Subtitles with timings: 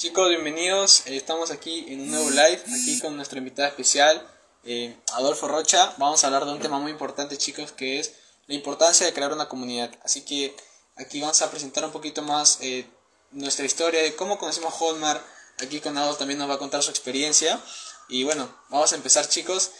[0.00, 1.02] Chicos, bienvenidos.
[1.04, 4.26] Eh, estamos aquí en un nuevo live, aquí con nuestra invitada especial,
[4.64, 5.94] eh, Adolfo Rocha.
[5.98, 8.14] Vamos a hablar de un tema muy importante, chicos, que es
[8.46, 9.90] la importancia de crear una comunidad.
[10.02, 10.56] Así que
[10.96, 12.86] aquí vamos a presentar un poquito más eh,
[13.32, 15.22] nuestra historia de cómo conocimos Hotmart.
[15.58, 17.60] Aquí con Adolfo también nos va a contar su experiencia.
[18.08, 19.70] Y bueno, vamos a empezar, chicos.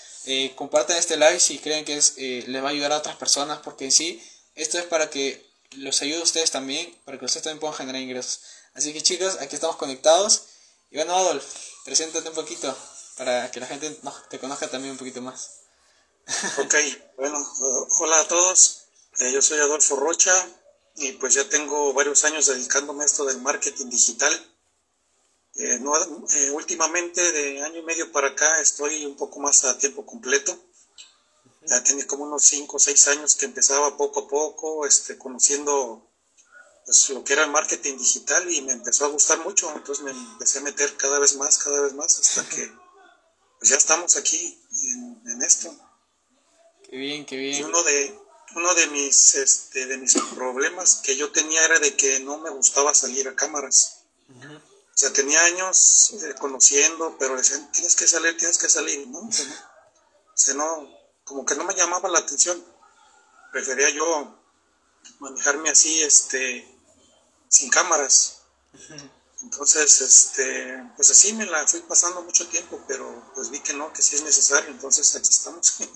[0.54, 3.86] compartan este live si creen que es, les va a ayudar a otras personas, porque
[3.86, 4.22] en sí,
[4.54, 5.48] esto es para que
[5.78, 8.40] los ayude a ustedes también, para que ustedes también puedan generar ingresos.
[8.74, 10.44] Así que chicos, aquí estamos conectados.
[10.90, 11.44] Y bueno, Adolf,
[11.84, 12.76] preséntate un poquito
[13.16, 15.60] para que la gente te conozca también un poquito más.
[16.58, 16.74] ok,
[17.16, 17.44] bueno,
[18.00, 18.86] hola a todos.
[19.18, 20.32] Eh, yo soy Adolfo Rocha
[20.96, 24.32] y pues ya tengo varios años dedicándome a esto del marketing digital.
[25.56, 30.06] Eh, eh, últimamente, de año y medio para acá, estoy un poco más a tiempo
[30.06, 30.56] completo.
[31.66, 36.09] Ya tiene como unos 5 o 6 años que empezaba poco a poco, este, conociendo
[36.84, 40.10] pues, lo que era el marketing digital y me empezó a gustar mucho, entonces me
[40.10, 42.72] empecé a meter cada vez más, cada vez más, hasta que
[43.58, 44.58] pues ya estamos aquí
[45.26, 45.70] en, esto.
[46.88, 47.60] Qué bien, qué bien.
[47.60, 48.18] Y uno de,
[48.56, 52.48] uno de mis, este, de mis problemas que yo tenía era de que no me
[52.50, 53.98] gustaba salir a cámaras.
[54.30, 59.20] O sea, tenía años eh, conociendo, pero decían, tienes que salir, tienes que salir, ¿no?
[59.20, 59.30] O
[60.34, 60.88] sea, no,
[61.24, 62.64] como que no me llamaba la atención.
[63.52, 64.39] Prefería yo
[65.18, 66.66] manejarme así, este,
[67.48, 68.42] sin cámaras.
[69.42, 73.92] Entonces, este, pues así me la fui pasando mucho tiempo, pero pues vi que no,
[73.92, 75.76] que sí es necesario, entonces aquí estamos.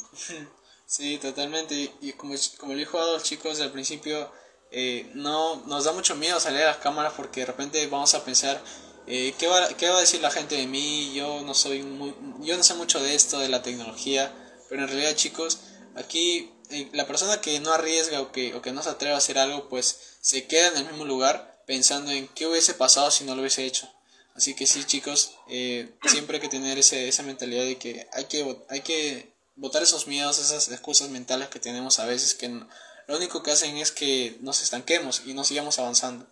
[0.86, 1.94] Sí, totalmente.
[2.02, 4.30] Y como, como le dijo a los chicos al principio,
[4.70, 8.24] eh, no nos da mucho miedo salir a las cámaras porque de repente vamos a
[8.24, 8.62] pensar,
[9.06, 11.14] eh, ¿qué, va, ¿qué va a decir la gente de mí?
[11.14, 14.32] Yo no soy muy, yo no sé mucho de esto, de la tecnología,
[14.68, 15.60] pero en realidad chicos,
[15.96, 16.52] aquí
[16.92, 19.68] la persona que no arriesga o que, o que no se atreve a hacer algo,
[19.68, 23.40] pues se queda en el mismo lugar pensando en qué hubiese pasado si no lo
[23.40, 23.90] hubiese hecho.
[24.34, 28.24] Así que sí, chicos, eh, siempre hay que tener ese, esa mentalidad de que hay
[28.24, 33.16] que, hay que botar esos miedos, esas excusas mentales que tenemos a veces que lo
[33.16, 36.26] único que hacen es que nos estanquemos y no sigamos avanzando.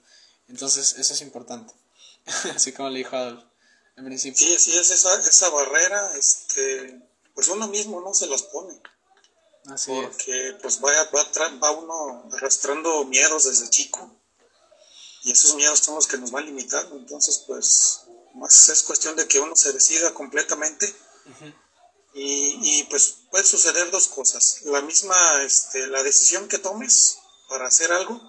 [0.48, 1.72] Entonces, eso es importante.
[2.54, 3.44] Así como le dijo Adolf
[3.96, 4.38] en principio.
[4.38, 6.98] Sí, sí, es esa, esa barrera, este,
[7.34, 8.80] pues uno mismo no se las pone
[9.64, 10.90] porque pues va,
[11.60, 14.10] va, uno arrastrando miedos desde chico
[15.22, 16.96] y esos miedos son los que nos van limitando.
[16.96, 18.02] Entonces, pues,
[18.34, 20.92] más es cuestión de que uno se decida completamente.
[22.14, 24.62] y, y, pues puede suceder dos cosas.
[24.64, 27.18] La misma, este, la decisión que tomes
[27.48, 28.20] para hacer algo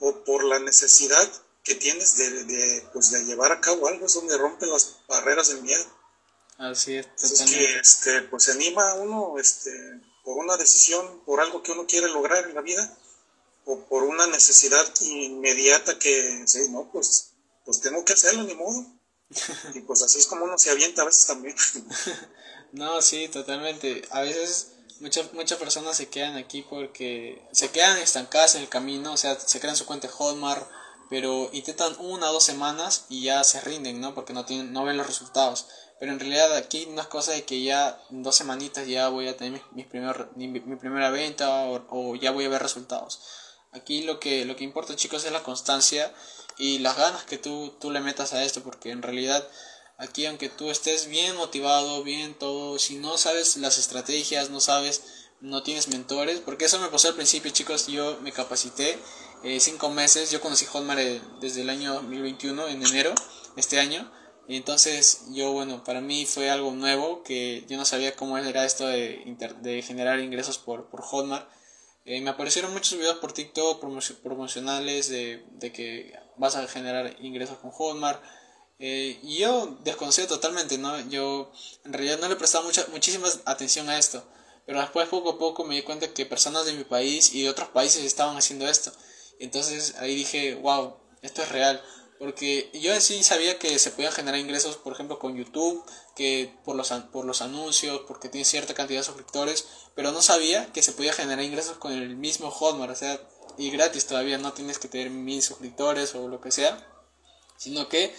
[0.00, 1.30] o por la necesidad
[1.62, 5.48] que tienes de, de, pues, de llevar a cabo algo es donde rompe las barreras
[5.48, 5.84] del miedo.
[6.58, 7.06] Así es.
[7.06, 9.70] Entonces que, este, pues se anima a uno, este,
[10.24, 12.96] por una decisión, por algo que uno quiere lograr en la vida,
[13.64, 17.32] o por una necesidad inmediata que, sí, no, pues,
[17.64, 18.86] pues tengo que hacerlo, ni modo.
[19.74, 21.56] Y pues así es como uno se avienta a veces también.
[22.72, 24.02] no, sí, totalmente.
[24.10, 29.12] A veces muchas muchas personas se quedan aquí porque se quedan estancadas en el camino,
[29.12, 30.68] o sea, se crean su cuenta Hotmart,
[31.08, 34.14] pero intentan una o dos semanas y ya se rinden, ¿no?
[34.14, 35.66] Porque no tienen no ven los resultados.
[36.02, 39.28] Pero en realidad aquí no es cosa de que ya en dos semanitas ya voy
[39.28, 39.86] a tener mi,
[40.48, 43.20] mi, primera venta o, ya voy a ver resultados.
[43.70, 46.12] Aquí lo que, lo que importa chicos es la constancia
[46.58, 49.48] y las ganas que tú, tú le metas a esto porque en realidad
[49.96, 55.04] aquí aunque tú estés bien motivado, bien todo, si no sabes las estrategias, no sabes,
[55.40, 58.98] no tienes mentores, porque eso me pasó al principio chicos, yo me capacité
[59.44, 63.14] eh, cinco meses, yo conocí Hotmart eh, desde el año 2021, en enero,
[63.56, 64.10] este año,
[64.48, 68.64] y entonces yo, bueno, para mí fue algo nuevo, que yo no sabía cómo era
[68.64, 71.48] esto de, de generar ingresos por, por Hotmart.
[72.04, 73.80] Eh, me aparecieron muchos videos por TikTok
[74.22, 78.22] promocionales de, de, que vas a generar ingresos con Hotmart.
[78.80, 80.98] Eh, y yo desconocía totalmente, ¿no?
[81.08, 81.52] Yo
[81.84, 84.24] en realidad no le prestaba mucha, muchísima atención a esto.
[84.66, 87.50] pero después poco a poco me di cuenta que personas de mi país y de
[87.50, 88.92] otros países estaban haciendo esto.
[89.38, 91.80] Entonces ahí dije, wow, esto es real.
[92.22, 95.84] Porque yo sí sabía que se podían generar ingresos, por ejemplo, con YouTube,
[96.14, 99.66] que por los, por los anuncios, porque tiene cierta cantidad de suscriptores,
[99.96, 103.20] pero no sabía que se podía generar ingresos con el mismo Hotmart, o sea,
[103.58, 106.86] y gratis todavía, no tienes que tener mil suscriptores o lo que sea,
[107.56, 108.14] sino que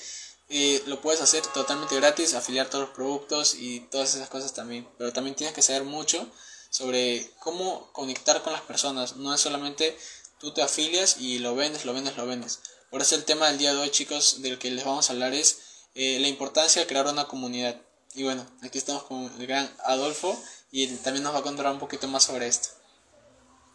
[0.49, 4.85] eh, lo puedes hacer totalmente gratis, afiliar todos los productos y todas esas cosas también,
[4.97, 6.29] pero también tienes que saber mucho
[6.69, 9.97] sobre cómo conectar con las personas, no es solamente
[10.39, 12.59] tú te afilias y lo vendes, lo vendes, lo vendes
[12.93, 15.33] por eso el tema del día de hoy, chicos, del que les vamos a hablar
[15.33, 15.57] es
[15.95, 17.81] eh, la importancia de crear una comunidad.
[18.13, 20.39] Y bueno, aquí estamos con el gran Adolfo
[20.71, 22.69] y él también nos va a contar un poquito más sobre esto.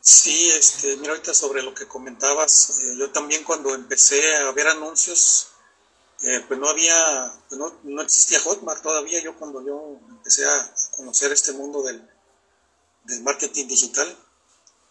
[0.00, 4.68] Sí, este, mira ahorita sobre lo que comentabas, eh, yo también cuando empecé a ver
[4.68, 5.48] anuncios,
[6.22, 10.74] eh, pues no había, pues no, no, existía Hotmart todavía, yo cuando yo empecé a
[10.92, 12.08] conocer este mundo del,
[13.02, 14.16] del marketing digital,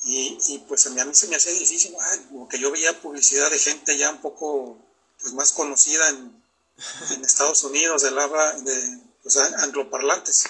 [0.03, 1.95] y, y pues a mí, se me hacía difícil,
[2.33, 4.77] porque yo veía publicidad de gente ya un poco
[5.21, 6.43] pues, más conocida en,
[7.11, 10.45] en Estados Unidos, del habla de pues, angloparlantes.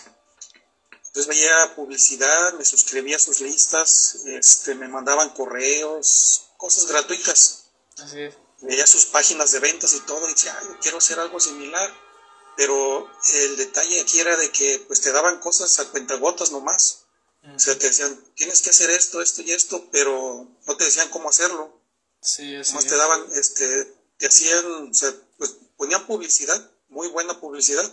[1.07, 7.63] Entonces veía publicidad, me suscribía a sus listas, este, me mandaban correos, cosas gratuitas.
[7.97, 8.29] Así
[8.61, 11.91] Veía sus páginas de ventas y todo, y decía, yo quiero hacer algo similar.
[12.55, 17.05] Pero el detalle aquí era de que pues te daban cosas a cuentagotas nomás.
[17.43, 21.09] O sea, te decían, tienes que hacer esto, esto y esto, pero no te decían
[21.09, 21.81] cómo hacerlo.
[22.21, 27.39] Sí, así Más te daban, este, te hacían, o sea, pues ponían publicidad, muy buena
[27.39, 27.89] publicidad.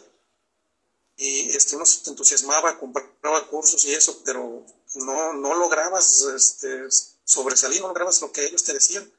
[1.17, 6.89] Y este, uno se entusiasmaba, compraba cursos y eso, pero no, no lograbas este,
[7.25, 9.11] sobresalir, no lograbas lo que ellos te decían.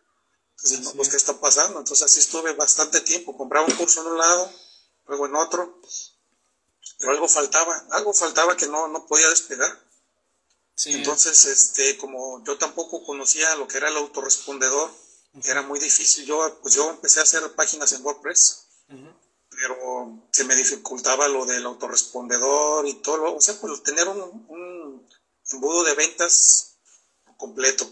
[0.57, 1.79] Entonces, no, pues, ¿qué está pasando?
[1.79, 3.37] Entonces, así estuve bastante tiempo.
[3.37, 4.51] Compraba un curso en un lado,
[5.07, 5.79] luego en otro,
[6.99, 9.84] pero algo faltaba, algo faltaba que no, no podía despegar.
[10.83, 14.91] Entonces, este, como yo tampoco conocía lo que era el autorrespondedor,
[15.43, 16.25] era muy difícil.
[16.25, 18.67] Yo, pues yo empecé a hacer páginas en WordPress,
[19.49, 25.09] pero se me dificultaba lo del autorrespondedor y todo, o sea, pues tener un, un
[25.51, 26.75] embudo de ventas
[27.37, 27.89] completo.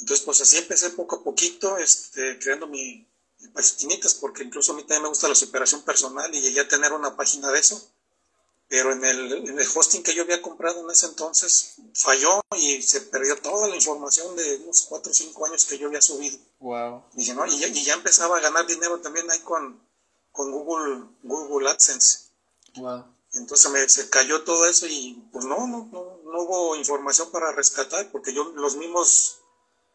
[0.00, 3.06] Entonces, pues así empecé poco a poquito, este, creando mi,
[3.38, 6.92] mis porque incluso a mí también me gusta la superación personal y llegué a tener
[6.92, 7.89] una página de eso
[8.70, 12.80] pero en el, en el, hosting que yo había comprado en ese entonces falló y
[12.80, 16.38] se perdió toda la información de unos 4 o 5 años que yo había subido.
[16.60, 17.02] Wow.
[17.14, 19.84] Y, dije, no, y, ya, y ya empezaba a ganar dinero también ahí con,
[20.30, 22.30] con Google, Google AdSense.
[22.76, 23.06] Wow.
[23.32, 27.50] Entonces me, se cayó todo eso y pues no, no, no, no hubo información para
[27.50, 29.40] rescatar porque yo los mismos,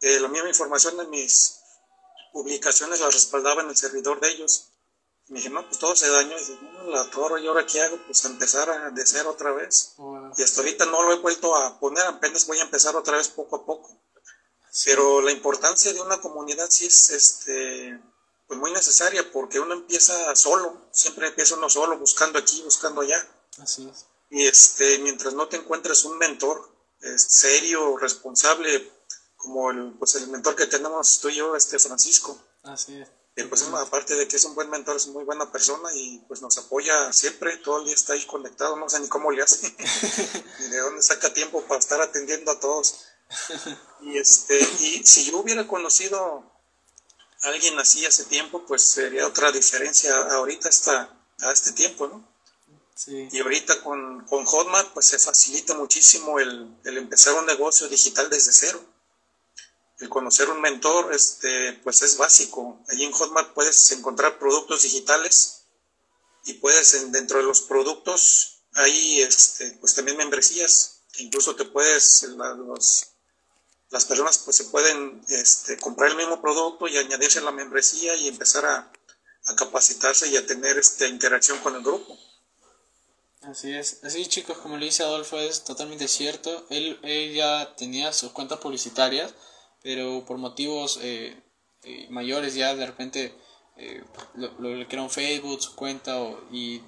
[0.01, 1.62] eh, la misma información de mis
[2.33, 4.74] publicaciones la respaldaba en el servidor de ellos.
[5.27, 6.38] Y me dije, no, pues todo se dañó.
[6.38, 7.98] Y dije, no, la toro, ¿y ahora qué hago?
[8.06, 9.95] Pues empezar a, de cero otra vez.
[10.38, 13.30] Y hasta ahorita no lo he vuelto a poner, apenas voy a empezar otra vez
[13.30, 14.01] poco a poco.
[14.83, 18.00] Pero la importancia de una comunidad sí es este,
[18.48, 23.25] pues muy necesaria porque uno empieza solo, siempre empieza uno solo, buscando aquí, buscando allá.
[23.57, 24.06] Así es.
[24.30, 26.69] Y este, mientras no te encuentres un mentor
[27.16, 28.92] serio, responsable,
[29.38, 32.38] como el, pues el mentor que tenemos tú y yo, este Francisco.
[32.63, 33.07] Así es
[33.44, 36.58] pues aparte de que es un buen mentor, es muy buena persona y pues nos
[36.58, 39.76] apoya siempre, todo el día está ahí conectado, no sé ni cómo le hace,
[40.59, 43.07] ni de dónde saca tiempo para estar atendiendo a todos.
[44.02, 46.50] Y este, y si yo hubiera conocido
[47.42, 52.26] a alguien así hace tiempo, pues sería otra diferencia ahorita hasta a este tiempo, ¿no?
[52.95, 53.28] Sí.
[53.30, 58.30] Y ahorita con, con Hotmart, pues se facilita muchísimo el, el empezar un negocio digital
[58.30, 58.81] desde cero
[59.99, 62.83] el conocer un mentor este, pues es básico.
[62.90, 65.66] Allí en Hotmart puedes encontrar productos digitales
[66.45, 73.07] y puedes dentro de los productos hay este, pues también membresías incluso te puedes los,
[73.90, 78.16] las personas pues se pueden este, comprar el mismo producto y añadirse a la membresía
[78.16, 78.92] y empezar a,
[79.45, 82.18] a capacitarse y a tener esta interacción con el grupo.
[83.44, 86.66] Así es, así chicos, como le dice Adolfo, es totalmente cierto.
[86.69, 89.33] Él, él ya tenía sus cuentas publicitarias
[89.85, 91.39] pero por motivos eh,
[91.83, 93.37] eh, mayores ya de repente
[93.77, 96.18] eh, lo, lo creó Facebook, su cuenta
[96.51, 96.81] y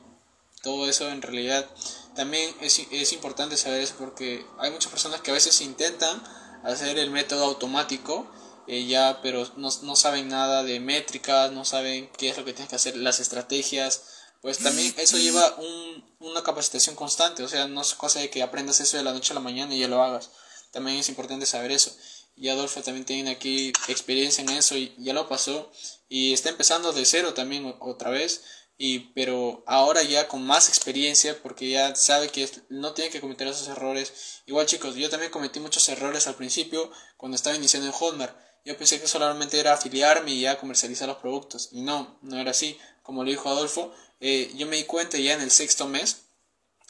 [0.64, 1.70] todo eso en realidad
[2.16, 6.24] también es, es importante saber eso porque hay muchas personas que a veces intentan
[6.64, 8.28] hacer el método automático
[8.68, 12.70] ya pero no, no, saben nada de métricas, no saben qué es lo que tienes
[12.70, 14.02] que hacer, las estrategias,
[14.42, 18.44] pues también eso lleva un, una capacitación constante, o sea, no es cosa de que
[18.44, 20.32] aprendas eso de la noche a la mañana y ya lo hagas,
[20.72, 21.96] también es importante saber eso
[22.38, 25.72] y Adolfo también tiene aquí experiencia en eso y ya lo pasó.
[26.08, 28.44] Y está empezando de cero también otra vez.
[28.78, 33.48] Y pero ahora ya con más experiencia porque ya sabe que no tiene que cometer
[33.48, 34.42] esos errores.
[34.46, 38.38] Igual chicos yo también cometí muchos errores al principio cuando estaba iniciando en Hotmart.
[38.64, 41.70] Yo pensé que solamente era afiliarme y ya comercializar los productos.
[41.72, 42.78] Y no no era así.
[43.02, 46.24] Como lo dijo Adolfo eh, yo me di cuenta ya en el sexto mes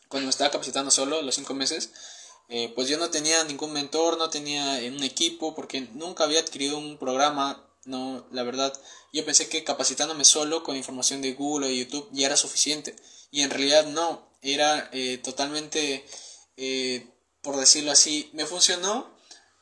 [0.08, 1.92] cuando me estaba capacitando solo los cinco meses
[2.50, 6.78] eh, pues yo no tenía ningún mentor no tenía un equipo porque nunca había adquirido
[6.78, 8.78] un programa no, la verdad,
[9.14, 12.96] yo pensé que capacitándome solo con información de Google o de YouTube ya era suficiente.
[13.32, 16.06] Y en realidad no, era eh, totalmente,
[16.58, 17.08] eh,
[17.42, 19.10] por decirlo así, me funcionó,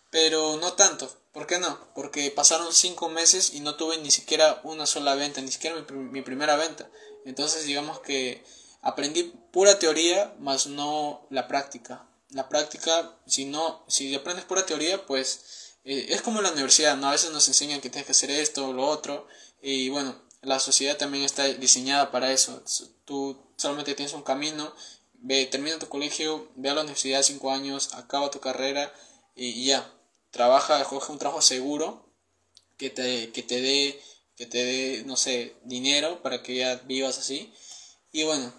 [0.10, 1.08] pero no tanto.
[1.34, 1.94] ¿Por qué no?
[1.94, 5.98] Porque pasaron cinco meses y no tuve ni siquiera una sola venta, ni siquiera mi,
[5.98, 6.90] mi primera venta.
[7.26, 8.44] Entonces digamos que
[8.82, 12.10] aprendí pura teoría, más no la práctica.
[12.30, 17.08] La práctica, si no, si aprendes pura teoría, pues eh, es como la universidad, ¿no?
[17.08, 19.28] A veces nos enseñan que tienes que hacer esto o lo otro.
[19.62, 22.64] Y bueno, la sociedad también está diseñada para eso.
[23.06, 24.74] Tú solamente tienes un camino,
[25.14, 28.94] ve, termina tu colegio, ve a la universidad cinco años, acaba tu carrera
[29.36, 29.92] y, ya.
[30.32, 32.10] Trabaja, coge un trabajo seguro
[32.78, 34.02] que te, que te dé,
[34.36, 37.54] que te dé, no sé, dinero para que ya vivas así.
[38.12, 38.54] Y bueno,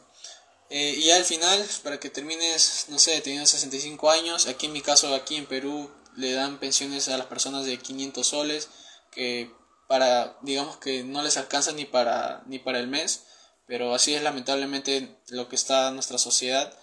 [0.71, 4.83] eh, y al final, para que termines, no sé, teniendo 65 años, aquí en mi
[4.83, 8.69] caso, aquí en Perú, le dan pensiones a las personas de 500 soles
[9.11, 9.51] que
[9.89, 13.21] para digamos que no les alcanza ni para ni para el mes
[13.67, 16.77] pero así es lamentablemente lo que está nuestra sociedad.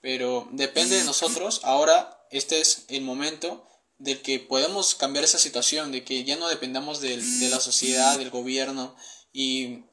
[0.00, 3.66] Pero depende de nosotros ahora este es el momento
[3.98, 8.16] del que podemos cambiar esa situación de que ya no dependamos de, de la sociedad
[8.16, 8.96] del gobierno
[9.32, 9.84] y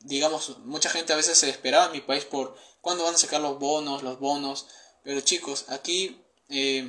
[0.00, 3.40] digamos mucha gente a veces se esperaba en mi país por cuándo van a sacar
[3.40, 4.66] los bonos los bonos
[5.02, 6.88] pero chicos aquí eh,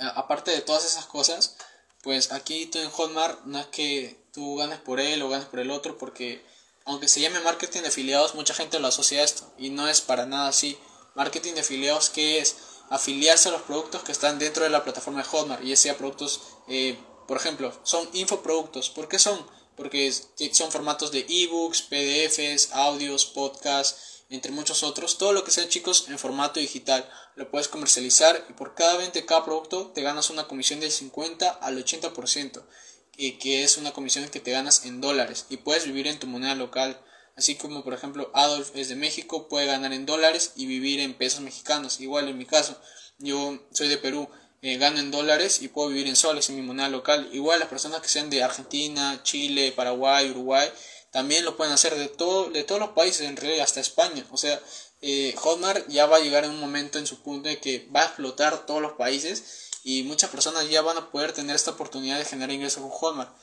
[0.00, 1.56] aparte de todas esas cosas,
[2.02, 5.60] pues aquí tú en Hotmart no es que tú ganes por él o ganes por
[5.60, 6.44] el otro, porque
[6.84, 10.00] aunque se llame marketing de afiliados, mucha gente lo asocia a esto y no es
[10.00, 10.78] para nada así.
[11.14, 12.56] Marketing de afiliados, que es?
[12.88, 16.40] Afiliarse a los productos que están dentro de la plataforma de Hotmart, y sea productos,
[16.68, 18.90] eh, por ejemplo, son infoproductos.
[18.90, 19.46] ¿Por qué son?
[19.76, 25.18] Porque son formatos de ebooks, PDFs, audios, podcasts entre muchos otros.
[25.18, 27.08] Todo lo que sea, chicos, en formato digital.
[27.34, 30.90] Lo puedes comercializar y por cada venta de cada producto te ganas una comisión del
[30.90, 32.62] 50 al 80%,
[33.16, 36.26] y que es una comisión que te ganas en dólares y puedes vivir en tu
[36.26, 36.98] moneda local.
[37.36, 41.14] Así como por ejemplo Adolf es de México, puede ganar en dólares y vivir en
[41.14, 42.00] pesos mexicanos.
[42.00, 42.80] Igual en mi caso,
[43.18, 44.28] yo soy de Perú,
[44.62, 47.28] eh, gano en dólares y puedo vivir en soles en mi moneda local.
[47.32, 50.70] Igual las personas que sean de Argentina, Chile, Paraguay, Uruguay,
[51.10, 54.24] también lo pueden hacer de, todo, de todos los países, en realidad hasta España.
[54.30, 54.60] O sea,
[55.00, 58.02] eh, Hotmart ya va a llegar en un momento en su punto de que va
[58.02, 62.18] a explotar todos los países y muchas personas ya van a poder tener esta oportunidad
[62.18, 63.34] de generar ingresos con Hotmart.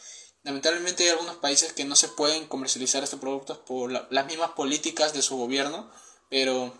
[0.43, 5.11] Lamentablemente hay algunos países que no se pueden comercializar estos productos por las mismas políticas
[5.13, 5.91] de su gobierno,
[6.29, 6.73] pero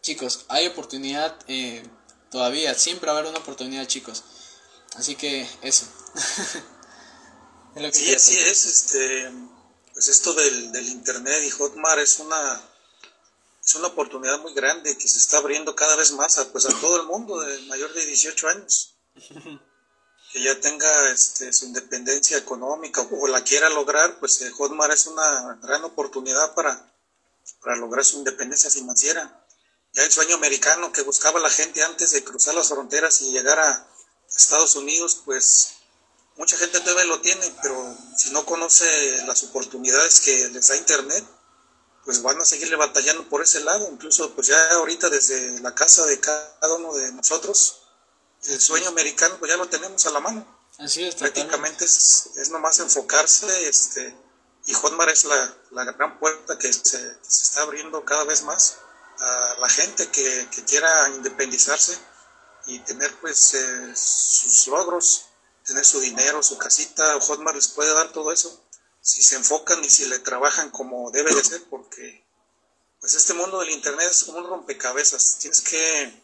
[0.00, 1.84] chicos, hay oportunidad eh,
[2.30, 4.24] todavía, siempre va a haber una oportunidad chicos.
[4.96, 5.86] Así que eso.
[7.92, 9.30] sí, así es, este
[9.98, 12.62] pues esto del, del Internet y Hotmart es una,
[13.64, 16.80] es una oportunidad muy grande que se está abriendo cada vez más a, pues a
[16.80, 18.94] todo el mundo de mayor de 18 años.
[20.30, 25.06] Que ya tenga este, su independencia económica o la quiera lograr, pues eh, Hotmart es
[25.06, 26.92] una gran oportunidad para,
[27.62, 29.46] para lograr su independencia financiera.
[29.94, 33.58] Ya el sueño americano que buscaba la gente antes de cruzar las fronteras y llegar
[33.58, 33.88] a
[34.28, 35.77] Estados Unidos, pues
[36.38, 38.86] mucha gente todavía lo tiene, pero si no conoce
[39.26, 41.24] las oportunidades que les da Internet,
[42.04, 43.88] pues van a seguirle batallando por ese lado.
[43.92, 47.82] Incluso, pues ya ahorita desde la casa de cada uno de nosotros,
[48.44, 50.58] el sueño americano, pues ya lo tenemos a la mano.
[50.78, 54.16] Así es, Prácticamente es, es, nomás enfocarse, este,
[54.66, 58.76] y Hotmart es la, la gran puerta que se, está abriendo cada vez más
[59.18, 61.98] a la gente que, que quiera independizarse
[62.66, 65.27] y tener pues eh, sus logros
[65.68, 68.64] tener su dinero, su casita, Hotmart les puede dar todo eso,
[69.02, 72.24] si se enfocan y si le trabajan como debe de ser, porque
[73.00, 76.22] pues este mundo del internet es como un rompecabezas, tienes que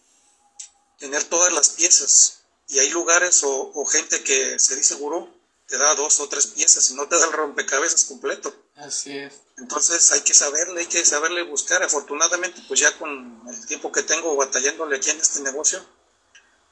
[0.98, 5.28] tener todas las piezas y hay lugares o, gente que se dice gurú,
[5.68, 8.54] te da dos o tres piezas y no te da el rompecabezas completo.
[8.76, 9.34] Así es.
[9.58, 11.82] Entonces hay que saberle, hay que saberle buscar.
[11.82, 15.84] Afortunadamente, pues ya con el tiempo que tengo batallándole aquí en este negocio,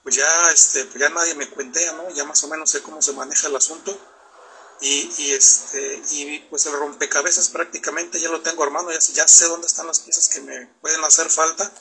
[0.02, 2.10] pues ya, este, pues ya nadie me cuentea, ¿no?
[2.10, 3.96] Ya más o menos sé cómo se maneja el asunto.
[4.80, 9.46] Y, y, este, y pues el rompecabezas prácticamente ya lo tengo armado, ya, ya sé
[9.46, 11.72] dónde están las piezas que me pueden hacer falta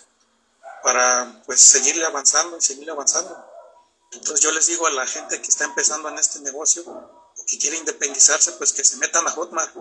[0.84, 3.44] para pues seguirle avanzando y seguirle avanzando.
[4.12, 7.58] Entonces yo les digo a la gente que está empezando en este negocio o que
[7.58, 9.74] quiere independizarse, pues que se metan a Hotmart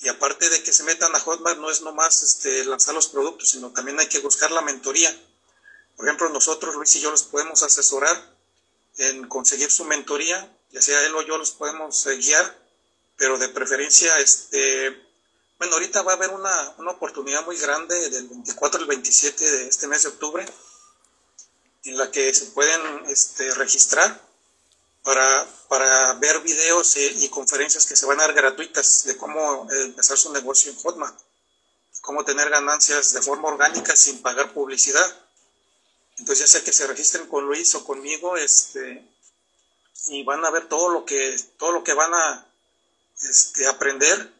[0.00, 3.50] Y aparte de que se metan a Hotmart, no es nomás este, lanzar los productos,
[3.50, 5.10] sino también hay que buscar la mentoría.
[6.02, 8.20] Por ejemplo, nosotros, Luis y yo, los podemos asesorar
[8.96, 12.58] en conseguir su mentoría, ya sea él o yo los podemos eh, guiar,
[13.16, 15.00] pero de preferencia, este,
[15.58, 19.68] bueno, ahorita va a haber una, una oportunidad muy grande del 24 al 27 de
[19.68, 20.44] este mes de octubre,
[21.84, 24.28] en la que se pueden este, registrar
[25.04, 29.84] para, para ver videos y, conferencias que se van a dar gratuitas de cómo eh,
[29.84, 31.16] empezar su negocio en Hotmart,
[32.00, 35.21] cómo tener ganancias de forma orgánica sin pagar publicidad.
[36.22, 39.04] Entonces ya sea que se registren con Luis o conmigo, este,
[40.06, 42.46] y van a ver todo lo que, todo lo que van a
[43.28, 44.30] este, aprender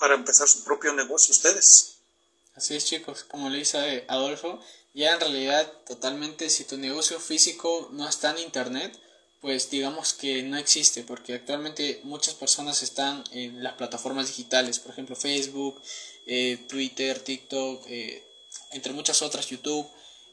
[0.00, 1.98] para empezar su propio negocio ustedes.
[2.56, 4.60] Así es chicos, como le dice Adolfo,
[4.94, 8.98] ya en realidad totalmente si tu negocio físico no está en internet,
[9.40, 14.90] pues digamos que no existe, porque actualmente muchas personas están en las plataformas digitales, por
[14.90, 15.80] ejemplo Facebook,
[16.26, 18.24] eh, Twitter, TikTok, eh,
[18.72, 19.88] entre muchas otras, YouTube.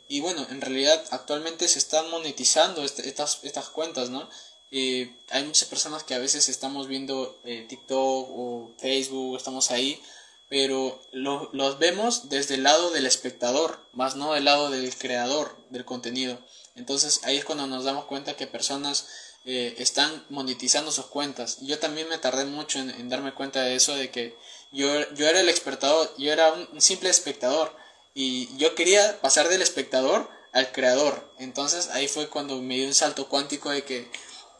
[0.07, 4.29] Y bueno, en realidad actualmente se están monetizando este, estas, estas cuentas, ¿no?
[4.71, 10.01] Eh, hay muchas personas que a veces estamos viendo TikTok o Facebook, estamos ahí,
[10.49, 15.85] pero los vemos desde el lado del espectador, más no del lado del creador del
[15.85, 16.39] contenido.
[16.75, 19.07] Entonces ahí es cuando nos damos cuenta que personas
[19.45, 21.57] eh, están monetizando sus cuentas.
[21.61, 24.37] Yo también me tardé mucho en, darme cuenta de eso, de que
[24.71, 27.75] yo, yo era el espectador, yo era un, simple espectador
[28.13, 31.31] y yo quería pasar del espectador al creador.
[31.39, 34.09] Entonces ahí fue cuando me dio un salto cuántico de que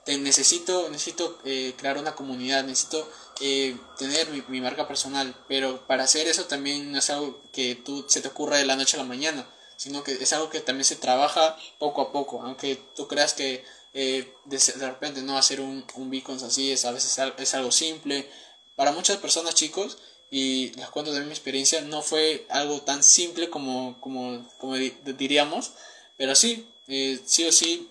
[0.06, 6.04] te necesito, necesito eh, crear una comunidad, necesito eh, tener mi, marca personal, pero para
[6.04, 9.00] hacer eso también no es algo que tú se te ocurra de la noche a
[9.02, 9.48] la mañana
[9.84, 13.66] sino que es algo que también se trabaja poco a poco, aunque tú creas que
[13.94, 18.30] eh, de, repente no hacer un, un beacon así es a veces es algo simple.
[18.76, 19.98] Para muchas personas, chicos,
[20.34, 25.74] y les cuento de mi experiencia, no fue algo tan simple como, como, como diríamos,
[26.18, 27.88] pero sí, eh, sí o sí,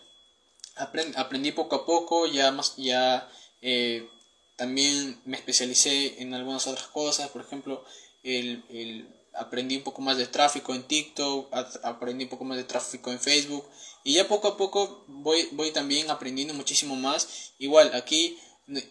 [0.74, 4.08] aprendí poco a poco, ya, más, ya eh,
[4.56, 7.84] también me especialicé en algunas otras cosas, por ejemplo,
[8.24, 11.48] el aprendí un poco más de tráfico en TikTok,
[11.82, 13.64] aprendí un poco más de tráfico en Facebook
[14.04, 17.52] y ya poco a poco voy, voy también aprendiendo muchísimo más.
[17.58, 18.38] Igual aquí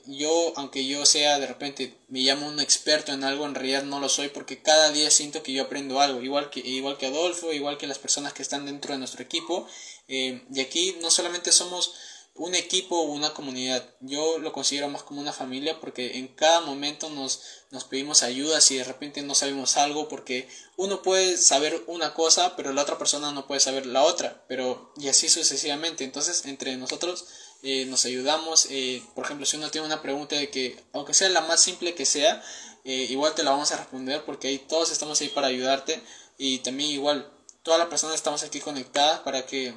[0.06, 4.00] yo, aunque yo sea de repente me llamo un experto en algo, en realidad no
[4.00, 7.54] lo soy porque cada día siento que yo aprendo algo, igual que, igual que Adolfo,
[7.54, 9.68] igual que las personas que están dentro de nuestro equipo.
[10.08, 11.94] Eh, y aquí no solamente somos
[12.36, 13.88] un equipo o una comunidad.
[14.00, 18.62] Yo lo considero más como una familia porque en cada momento nos, nos pedimos ayuda
[18.62, 22.98] si de repente no sabemos algo porque uno puede saber una cosa pero la otra
[22.98, 27.26] persona no puede saber la otra pero y así sucesivamente entonces entre nosotros
[27.64, 31.30] eh, nos ayudamos eh, por ejemplo si uno tiene una pregunta de que aunque sea
[31.30, 32.42] la más simple que sea
[32.84, 36.02] eh, igual te la vamos a responder porque ahí todos estamos ahí para ayudarte
[36.38, 37.32] y también igual
[37.64, 39.76] todas las personas estamos aquí conectadas para que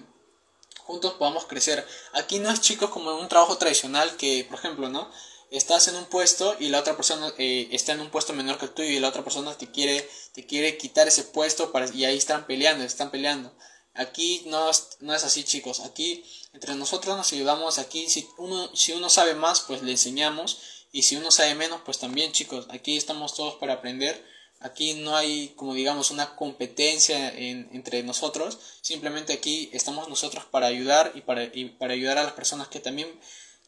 [0.84, 1.86] juntos podamos crecer.
[2.12, 5.10] Aquí no es chicos como en un trabajo tradicional que, por ejemplo, ¿no?
[5.50, 8.68] Estás en un puesto y la otra persona eh, está en un puesto menor que
[8.68, 12.16] tuyo y la otra persona te quiere, te quiere quitar ese puesto para, y ahí
[12.16, 13.52] están peleando, están peleando.
[13.94, 18.74] Aquí no es, no es así chicos, aquí entre nosotros nos ayudamos, aquí si uno,
[18.74, 20.58] si uno sabe más pues le enseñamos
[20.92, 25.14] y si uno sabe menos pues también chicos, aquí estamos todos para aprender Aquí no
[25.14, 28.58] hay, como digamos, una competencia entre nosotros.
[28.80, 33.08] Simplemente aquí estamos nosotros para ayudar y para, para ayudar a las personas que también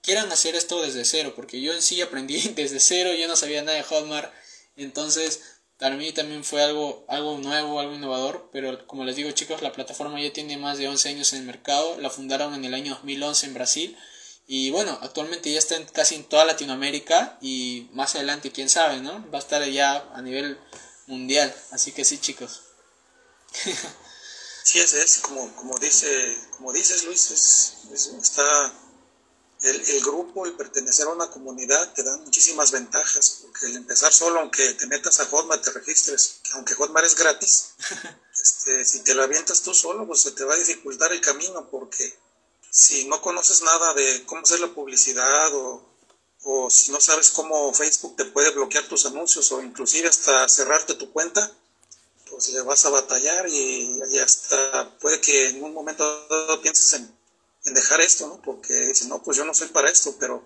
[0.00, 1.34] quieran hacer esto desde cero.
[1.36, 4.32] Porque yo en sí aprendí desde cero, yo no sabía nada de Hotmart.
[4.78, 5.42] Entonces,
[5.78, 8.48] para mí también fue algo, algo nuevo, algo innovador.
[8.52, 11.46] Pero como les digo chicos, la plataforma ya tiene más de 11 años en el
[11.46, 12.00] mercado.
[12.00, 13.98] La fundaron en el año 2011 en Brasil.
[14.46, 19.00] Y bueno, actualmente ya está en, casi en toda Latinoamérica y más adelante, quién sabe,
[19.00, 19.28] ¿no?
[19.30, 20.58] Va a estar ya a nivel
[21.06, 21.54] mundial.
[21.72, 22.62] Así que sí, chicos.
[24.62, 28.72] sí, es, es como, como, dice, como dices, Luis, es, está
[29.68, 34.12] el, el, grupo, el pertenecer a una comunidad te da muchísimas ventajas, porque el empezar
[34.12, 37.74] solo, aunque te metas a Hotmart, te registres, aunque Hotmart es gratis,
[38.34, 41.68] este, si te lo avientas tú solo, pues se te va a dificultar el camino,
[41.70, 42.18] porque
[42.70, 45.96] si no conoces nada de cómo hacer la publicidad o
[46.48, 50.94] o si no sabes cómo Facebook te puede bloquear tus anuncios o inclusive hasta cerrarte
[50.94, 51.52] tu cuenta,
[52.30, 56.04] pues le vas a batallar y, hasta puede que en un momento
[56.62, 57.15] pienses en,
[57.74, 58.40] dejar esto, ¿no?
[58.42, 60.42] Porque dices, no, pues yo no soy para esto, pero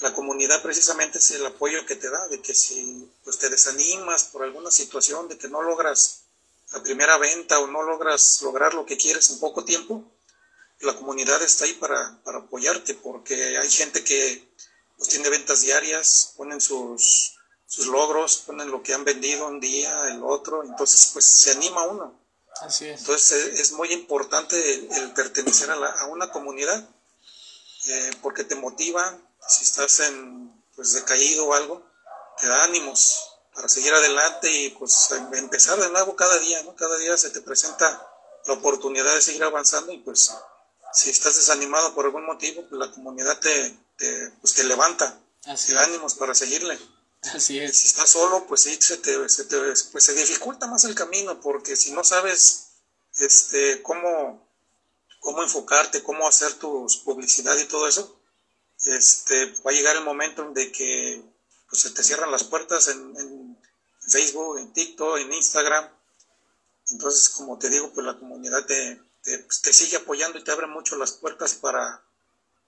[0.00, 4.24] la comunidad precisamente es el apoyo que te da, de que si pues te desanimas
[4.24, 6.22] por alguna situación, de que no logras
[6.72, 10.04] la primera venta o no logras lograr lo que quieres en poco tiempo,
[10.80, 14.48] la comunidad está ahí para, para apoyarte, porque hay gente que
[14.96, 17.34] pues tiene ventas diarias, ponen sus,
[17.66, 21.84] sus logros, ponen lo que han vendido un día, el otro, entonces pues se anima
[21.84, 22.21] uno.
[22.60, 23.00] Así es.
[23.00, 26.88] Entonces eh, es muy importante el, pertenecer a, la, a, una comunidad
[27.88, 31.84] eh, porque te motiva, si estás en pues decaído o algo,
[32.38, 36.74] te da ánimos para seguir adelante y pues em, empezar de nuevo cada día, ¿no?
[36.74, 38.08] Cada día se te presenta
[38.46, 40.32] la oportunidad de seguir avanzando y pues
[40.92, 45.74] si estás desanimado por algún motivo, pues la comunidad te, te, pues, te levanta, te
[45.74, 46.78] da ánimos para seguirle.
[47.30, 47.76] Así es.
[47.76, 49.56] Si estás solo, pues sí, se te, se te,
[49.92, 52.72] pues se dificulta más el camino, porque si no sabes
[53.18, 54.48] este, cómo,
[55.20, 58.18] cómo enfocarte, cómo hacer tu publicidad y todo eso,
[58.86, 61.22] este, va a llegar el momento en de que
[61.70, 63.58] pues, se te cierran las puertas en, en
[64.00, 65.88] Facebook, en TikTok, en Instagram.
[66.90, 70.66] Entonces, como te digo, pues la comunidad te, te, pues, sigue apoyando y te abre
[70.66, 72.02] mucho las puertas para,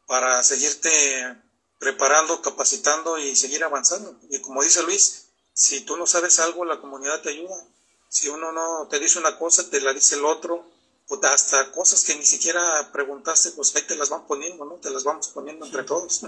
[0.07, 1.43] para seguirte
[1.79, 4.19] preparando, capacitando y seguir avanzando.
[4.31, 7.57] Y como dice Luis, si tú no sabes algo, la comunidad te ayuda.
[8.09, 10.65] Si uno no te dice una cosa, te la dice el otro.
[11.09, 14.77] O hasta cosas que ni siquiera preguntaste, pues ahí te las van poniendo, ¿no?
[14.77, 16.23] Te las vamos poniendo entre todos.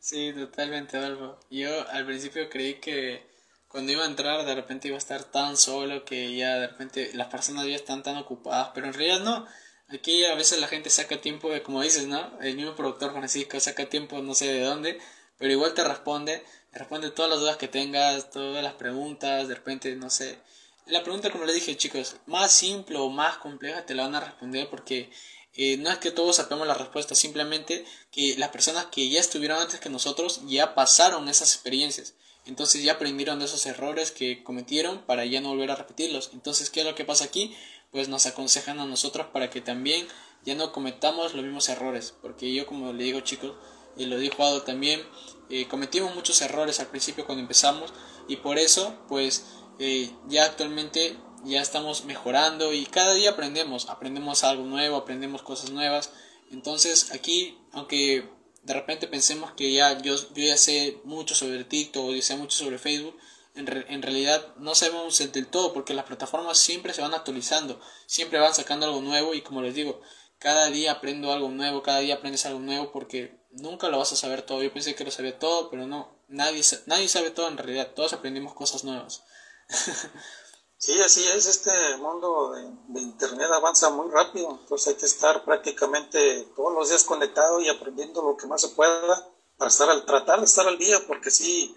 [0.00, 1.38] Sí, totalmente, Adolfo.
[1.50, 3.24] Yo al principio creí que
[3.68, 7.12] cuando iba a entrar de repente iba a estar tan solo que ya de repente
[7.14, 9.46] las personas ya están tan ocupadas, pero en realidad no.
[9.92, 12.38] Aquí a veces la gente saca tiempo, de, como dices, ¿no?
[12.40, 15.00] El mismo productor Francisco saca tiempo no sé de dónde,
[15.36, 19.54] pero igual te responde, te responde todas las dudas que tengas, todas las preguntas, de
[19.54, 20.38] repente, no sé.
[20.86, 24.20] La pregunta, como le dije, chicos, más simple o más compleja te la van a
[24.20, 25.10] responder porque
[25.54, 29.58] eh, no es que todos sepamos la respuesta, simplemente que las personas que ya estuvieron
[29.60, 32.14] antes que nosotros ya pasaron esas experiencias.
[32.46, 36.30] Entonces ya aprendieron de esos errores que cometieron para ya no volver a repetirlos.
[36.32, 37.54] Entonces, ¿qué es lo que pasa aquí?
[37.90, 40.06] Pues nos aconsejan a nosotros para que también
[40.44, 42.14] ya no cometamos los mismos errores.
[42.22, 43.54] Porque yo como le digo chicos,
[43.96, 45.02] y lo dijo Ado también,
[45.48, 47.92] eh, cometimos muchos errores al principio cuando empezamos
[48.28, 49.46] y por eso pues
[49.78, 55.70] eh, ya actualmente ya estamos mejorando y cada día aprendemos, aprendemos algo nuevo, aprendemos cosas
[55.70, 56.10] nuevas.
[56.50, 58.28] Entonces aquí, aunque
[58.62, 62.36] de repente pensemos que ya yo, yo ya sé mucho sobre TikTok o ya sé
[62.36, 63.16] mucho sobre Facebook,
[63.54, 68.54] en, realidad no sabemos del todo porque las plataformas siempre se van actualizando, siempre van
[68.54, 70.00] sacando algo nuevo y como les digo,
[70.38, 74.16] cada día aprendo algo nuevo, cada día aprendes algo nuevo porque nunca lo vas a
[74.16, 74.62] saber todo.
[74.62, 78.12] Yo pensé que lo sabía todo, pero no, nadie, nadie sabe todo en realidad, todos
[78.12, 79.22] aprendimos cosas nuevas.
[80.82, 86.48] Sí, así es, este mundo de, Internet avanza muy rápido, entonces hay que estar prácticamente
[86.56, 90.38] todos los días conectado y aprendiendo lo que más se pueda para estar al, tratar
[90.38, 91.76] de estar al día, porque sí,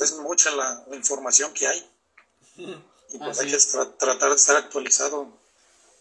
[0.00, 1.90] es mucha la, información que hay.
[3.08, 3.56] Y pues hay que
[4.00, 5.28] tratar de estar actualizado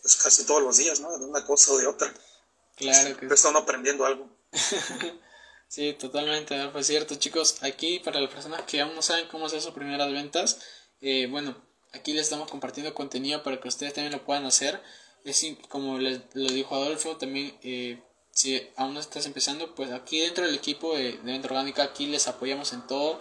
[0.02, 1.16] pues, casi todos los días, ¿no?
[1.20, 2.12] De una cosa o de otra.
[2.76, 4.28] Claro que están aprendiendo algo.
[5.68, 7.58] sí, totalmente, pues cierto, chicos.
[7.62, 10.58] Aquí, para las personas que aún no saben cómo hacer sus primeras ventas,
[11.00, 11.56] eh, bueno,
[11.94, 14.82] aquí les estamos compartiendo contenido para que ustedes también lo puedan hacer.
[15.24, 20.22] Es como les lo dijo Adolfo, también eh, si aún no estás empezando, pues aquí
[20.22, 23.20] dentro del equipo de, de Venta Orgánica, aquí les apoyamos en todo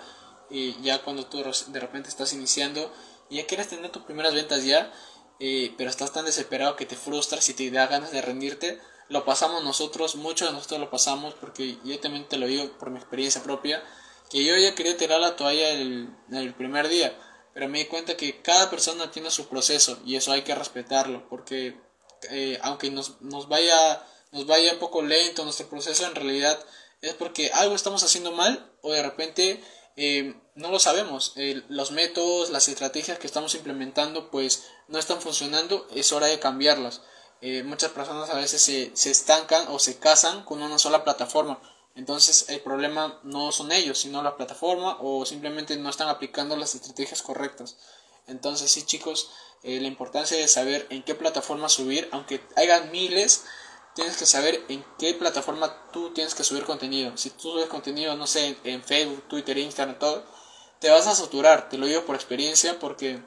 [0.50, 2.92] y ya cuando tú de repente estás iniciando
[3.30, 4.92] y ya quieres tener tus primeras ventas ya,
[5.40, 9.24] eh, pero estás tan desesperado que te frustras y te da ganas de rendirte, lo
[9.24, 12.98] pasamos nosotros, muchos de nosotros lo pasamos porque yo también te lo digo por mi
[12.98, 13.82] experiencia propia,
[14.30, 17.16] que yo ya quería tirar la toalla el, el primer día,
[17.52, 21.28] pero me di cuenta que cada persona tiene su proceso y eso hay que respetarlo
[21.28, 21.80] porque
[22.30, 26.58] eh, aunque nos, nos vaya nos vaya un poco lento nuestro proceso en realidad
[27.00, 29.62] es porque algo estamos haciendo mal o de repente
[29.96, 31.32] eh, no lo sabemos.
[31.36, 36.40] Eh, los métodos, las estrategias que estamos implementando pues no están funcionando, es hora de
[36.40, 37.02] cambiarlas.
[37.40, 41.60] Eh, muchas personas a veces se, se, estancan o se casan con una sola plataforma.
[41.94, 46.74] Entonces el problema no son ellos, sino la plataforma o simplemente no están aplicando las
[46.74, 47.76] estrategias correctas.
[48.26, 49.30] Entonces sí chicos,
[49.62, 53.44] la importancia de saber en qué plataforma subir, aunque hayan miles,
[53.94, 57.16] tienes que saber en qué plataforma tú tienes que subir contenido.
[57.16, 60.24] Si tú subes contenido, no sé, en Facebook, Twitter, Instagram, todo,
[60.80, 63.22] te vas a saturar, te lo digo por experiencia, porque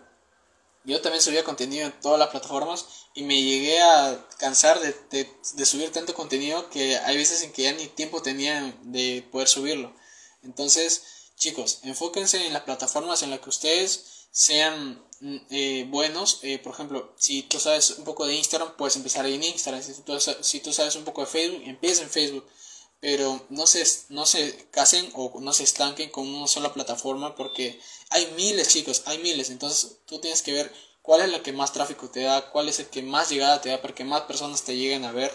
[0.84, 4.96] yo también subía contenido en todas las plataformas y me llegué a cansar de,
[5.56, 9.48] de, subir tanto contenido que hay veces en que ya ni tiempo tenía de poder
[9.48, 9.94] subirlo.
[10.44, 16.40] Entonces, chicos, enfóquense en las plataformas en las que ustedes sean eh, buenos.
[16.44, 19.84] Eh, por ejemplo, si tú sabes un poco de Instagram, puedes empezar en Instagram.
[19.84, 22.46] Si tú, si sabes un poco de Facebook, empieza en Facebook.
[23.00, 27.80] Pero no se, no se casen o no se estanquen con una sola plataforma porque
[28.10, 29.50] hay miles, chicos, hay miles.
[29.50, 32.80] Entonces tú tienes que ver cuál es la que más tráfico te da, cuál es
[32.80, 35.32] el que más llegada te da para que más personas te lleguen a ver.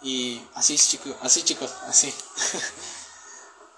[0.00, 2.12] Y así, chicos, así, chicos, así.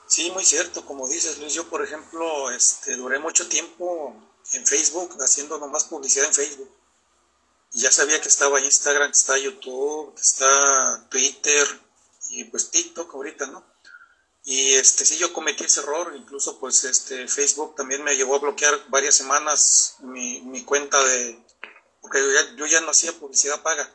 [0.07, 4.15] Sí, muy cierto, como dices Luis, yo por ejemplo este, duré mucho tiempo
[4.55, 6.71] en Facebook haciendo nomás publicidad en Facebook.
[7.73, 11.67] Y ya sabía que estaba Instagram, que está YouTube, que está Twitter
[12.31, 13.65] y pues TikTok ahorita, ¿no?
[14.45, 18.41] Y este sí yo cometí ese error, incluso pues este Facebook también me llevó a
[18.41, 21.45] bloquear varias semanas mi, mi cuenta de
[22.05, 23.91] porque yo ya, yo ya no hacía publicidad paga,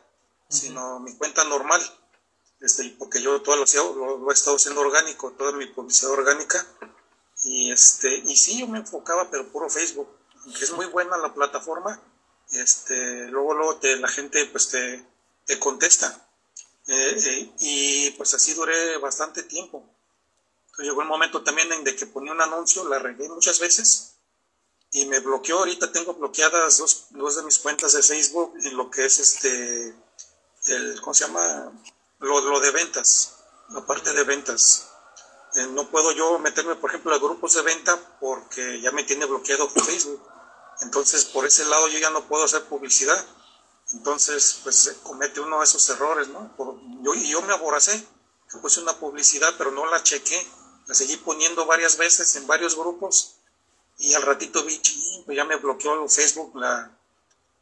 [0.48, 1.80] sino mi cuenta normal.
[2.60, 3.64] Este, porque yo todo lo,
[4.18, 6.66] lo, he estado haciendo orgánico, toda mi publicidad orgánica.
[7.44, 10.08] Y este, y sí yo me enfocaba, pero puro Facebook,
[10.60, 12.00] es muy buena la plataforma.
[12.50, 15.04] Este, luego luego te, la gente pues te,
[15.46, 16.28] te contesta.
[16.86, 19.84] Eh, eh, y pues así duré bastante tiempo
[20.82, 24.14] llegó el momento también en de que ponía un anuncio, la regué muchas veces
[24.90, 25.58] y me bloqueó.
[25.58, 29.94] Ahorita tengo bloqueadas dos, dos de mis cuentas de Facebook en lo que es este,
[30.66, 31.72] el, ¿cómo se llama?
[32.18, 33.36] Lo, lo de ventas,
[33.70, 34.89] la parte de ventas.
[35.54, 39.26] Eh, no puedo yo meterme, por ejemplo, a grupos de venta porque ya me tiene
[39.26, 40.22] bloqueado Facebook.
[40.80, 43.24] Entonces, por ese lado yo ya no puedo hacer publicidad.
[43.92, 46.54] Entonces, pues comete uno de esos errores, ¿no?
[47.02, 48.06] yo, y yo me aboracé,
[48.48, 50.46] que puse una publicidad, pero no la chequé
[50.90, 53.36] la seguí poniendo varias veces en varios grupos
[53.98, 54.80] y al ratito vi,
[55.24, 56.90] pues ya me bloqueó Facebook la,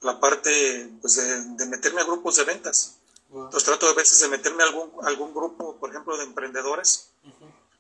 [0.01, 2.97] la parte pues de, meterme a grupos de ventas.
[3.31, 7.11] Entonces trato de veces de meterme a algún, algún grupo, por ejemplo, de emprendedores,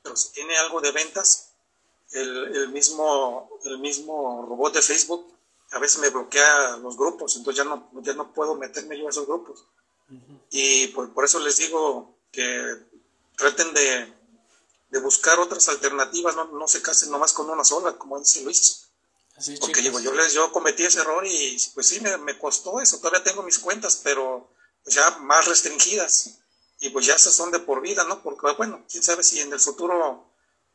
[0.03, 1.53] pero si tiene algo de ventas,
[2.13, 5.35] el, el, mismo, el mismo robot de Facebook
[5.71, 9.11] a veces me bloquea los grupos, entonces ya no, ya no puedo meterme yo a
[9.11, 9.65] esos grupos.
[10.51, 12.79] Y por, por eso les digo que
[13.37, 14.13] traten de,
[14.89, 18.89] de buscar otras alternativas, no, no se casen nomás con una sola, como dice Luis.
[19.61, 22.99] Porque digo, yo, les, yo cometí ese error y pues sí, me, me costó eso,
[22.99, 24.51] todavía tengo mis cuentas, pero
[24.87, 26.39] ya más restringidas.
[26.81, 28.23] Y pues ya esas son de por vida, ¿no?
[28.23, 30.33] Porque bueno, quién sabe si en el futuro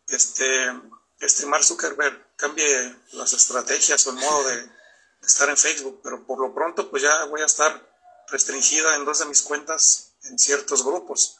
[0.07, 0.45] este,
[1.19, 4.69] este Mark Zuckerberg cambie las estrategias o el modo de,
[5.25, 7.89] estar en Facebook, pero por lo pronto pues ya voy a estar
[8.29, 11.39] restringida en dos de mis cuentas en ciertos grupos.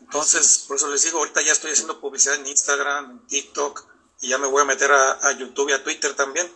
[0.00, 3.84] Entonces, por eso les digo, ahorita ya estoy haciendo publicidad en Instagram, en TikTok,
[4.20, 6.52] y ya me voy a meter a, YouTube y a Twitter también.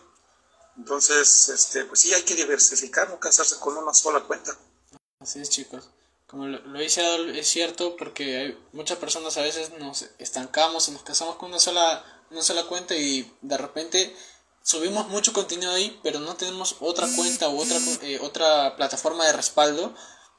[0.77, 4.55] Entonces, este, pues sí, hay que diversificar, no casarse con una sola cuenta.
[5.19, 5.89] Así es, chicos.
[6.29, 7.01] Como lo, lo dice
[7.37, 11.59] es cierto porque hay muchas personas a veces nos estancamos y nos casamos con una
[11.59, 14.15] sola, una sola cuenta y de repente
[14.61, 19.33] subimos mucho contenido ahí, pero no tenemos otra cuenta u otra, eh, otra plataforma de
[19.33, 19.95] respaldo,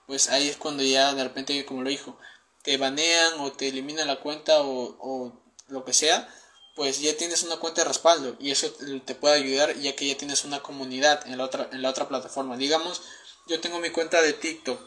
[0.07, 2.17] pues ahí es cuando ya de repente, como lo dijo,
[2.63, 5.33] te banean o te eliminan la cuenta o, o
[5.67, 6.33] lo que sea,
[6.77, 8.73] pues ya tienes una cuenta de respaldo y eso
[9.05, 12.09] te puede ayudar ya que ya tienes una comunidad en la otra, en la otra
[12.09, 12.57] plataforma.
[12.57, 13.03] Digamos,
[13.49, 14.81] yo tengo mi cuenta de TikTok,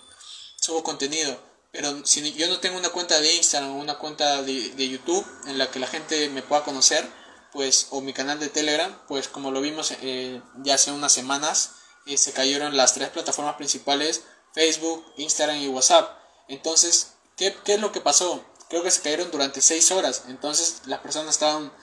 [0.63, 1.38] subo contenido,
[1.71, 5.26] pero si yo no tengo una cuenta de Instagram o una cuenta de, de, YouTube
[5.47, 7.08] en la que la gente me pueda conocer,
[7.52, 11.71] pues, o mi canal de Telegram, pues como lo vimos eh, ya hace unas semanas,
[12.06, 14.23] eh, se cayeron las tres plataformas principales,
[14.54, 16.17] Facebook, Instagram y WhatsApp.
[16.47, 18.45] Entonces, ¿Qué, es lo que pasó?
[18.69, 20.26] Creo que se cayeron durante seis horas.
[20.28, 21.73] Entonces las personas estaban,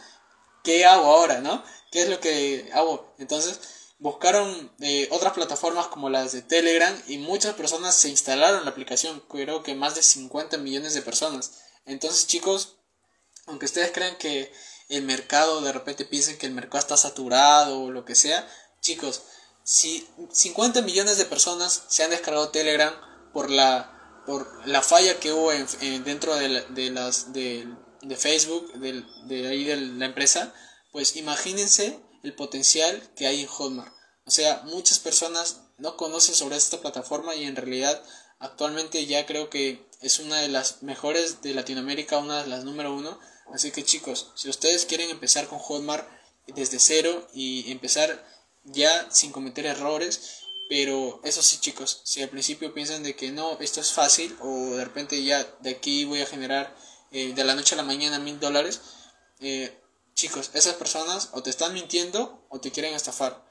[0.63, 1.41] ¿qué hago ahora?
[1.41, 1.63] ¿No?
[1.91, 3.13] ¿Qué es lo que hago?
[3.19, 3.61] Entonces
[4.01, 9.23] buscaron eh, otras plataformas como las de Telegram y muchas personas se instalaron la aplicación.
[9.29, 11.61] Creo que más de 50 millones de personas.
[11.87, 12.77] Entonces chicos,
[13.47, 14.53] aunque ustedes crean que
[14.89, 18.49] el mercado de repente piensen que el mercado está saturado o lo que sea,
[18.81, 19.23] chicos,
[19.63, 22.93] si 50 millones de personas se han descargado Telegram
[23.33, 27.67] por la por la falla que hubo en, dentro de, de las de,
[28.03, 30.55] de Facebook, de, ahí de la empresa,
[30.93, 33.93] pues imagínense el potencial que hay en Hotmart.
[34.27, 38.03] O sea, muchas personas no conocen sobre esta plataforma y en realidad
[38.39, 42.95] actualmente ya creo que es una de las mejores de Latinoamérica, una de las número
[42.95, 43.19] uno.
[43.53, 46.09] Así que chicos, si ustedes quieren empezar con Hotmart
[46.47, 48.25] desde cero y empezar
[48.65, 53.59] ya sin cometer errores, pero eso sí, chicos, si al principio piensan de que no,
[53.59, 56.77] esto es fácil o de repente ya de aquí voy a generar
[57.11, 58.81] eh, de la noche a la mañana mil dólares,
[59.41, 59.77] eh,
[60.21, 63.43] chicos, esas personas o te están mintiendo o te quieren estafar.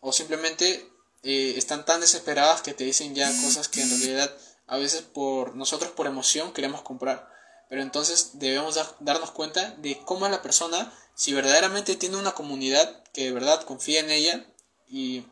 [0.00, 0.90] O simplemente
[1.22, 4.34] eh, están tan desesperadas que te dicen ya cosas que en realidad
[4.66, 7.28] a veces por nosotros por emoción queremos comprar.
[7.68, 13.04] Pero entonces debemos darnos cuenta de cómo es la persona, si verdaderamente tiene una comunidad
[13.12, 14.46] que de verdad confía en ella
[14.88, 15.24] y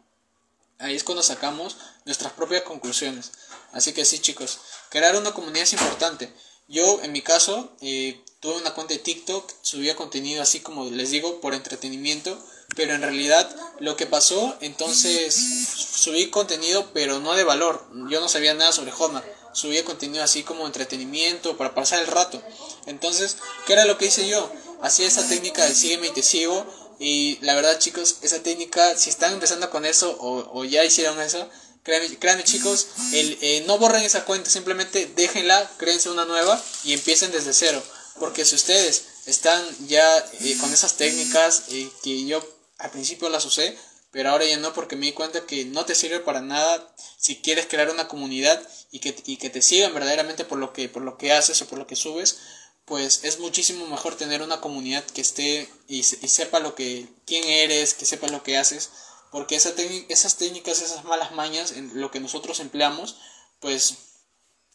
[0.82, 3.30] Ahí es cuando sacamos nuestras propias conclusiones.
[3.70, 4.58] Así que sí, chicos,
[4.90, 6.32] crear una comunidad es importante.
[6.66, 11.10] Yo, en mi caso, eh, tuve una cuenta de TikTok, subía contenido así como les
[11.10, 12.36] digo, por entretenimiento,
[12.74, 17.86] pero en realidad lo que pasó, entonces subí contenido, pero no de valor.
[18.10, 19.24] Yo no sabía nada sobre Hotmart.
[19.54, 22.42] subía contenido así como entretenimiento, para pasar el rato.
[22.86, 24.50] Entonces, ¿qué era lo que hice yo?
[24.82, 26.66] Hacía esa técnica de sígueme y te sigo.
[26.98, 31.48] Y la verdad, chicos, esa técnica, si están empezando con eso o, ya hicieron eso,
[31.84, 37.30] créanme, chicos, el, eh, no borren esa cuenta, simplemente déjenla, créense una nueva y empiecen
[37.30, 37.80] desde cero.
[38.18, 42.42] Porque si ustedes están ya eh, con esas técnicas eh, que yo
[42.78, 43.78] al principio las usé,
[44.12, 47.40] pero ahora ya no porque me di cuenta que no te sirve para nada si
[47.40, 51.02] quieres crear una comunidad y que, y que te sigan verdaderamente por lo que por
[51.02, 52.38] lo que haces o por lo que subes
[52.84, 57.94] pues es muchísimo mejor tener una comunidad que esté y, sepa lo que quién eres
[57.94, 58.90] que sepa lo que haces
[59.30, 59.72] porque esa
[60.08, 63.16] esas técnicas esas malas mañas en lo que nosotros empleamos
[63.60, 63.94] pues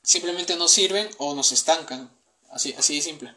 [0.01, 2.16] simplemente no sirven o nos estancan
[2.51, 3.35] así así simple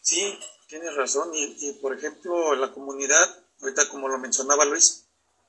[0.00, 5.04] sí tienes razón y, y por ejemplo la comunidad ahorita como lo mencionaba Luis,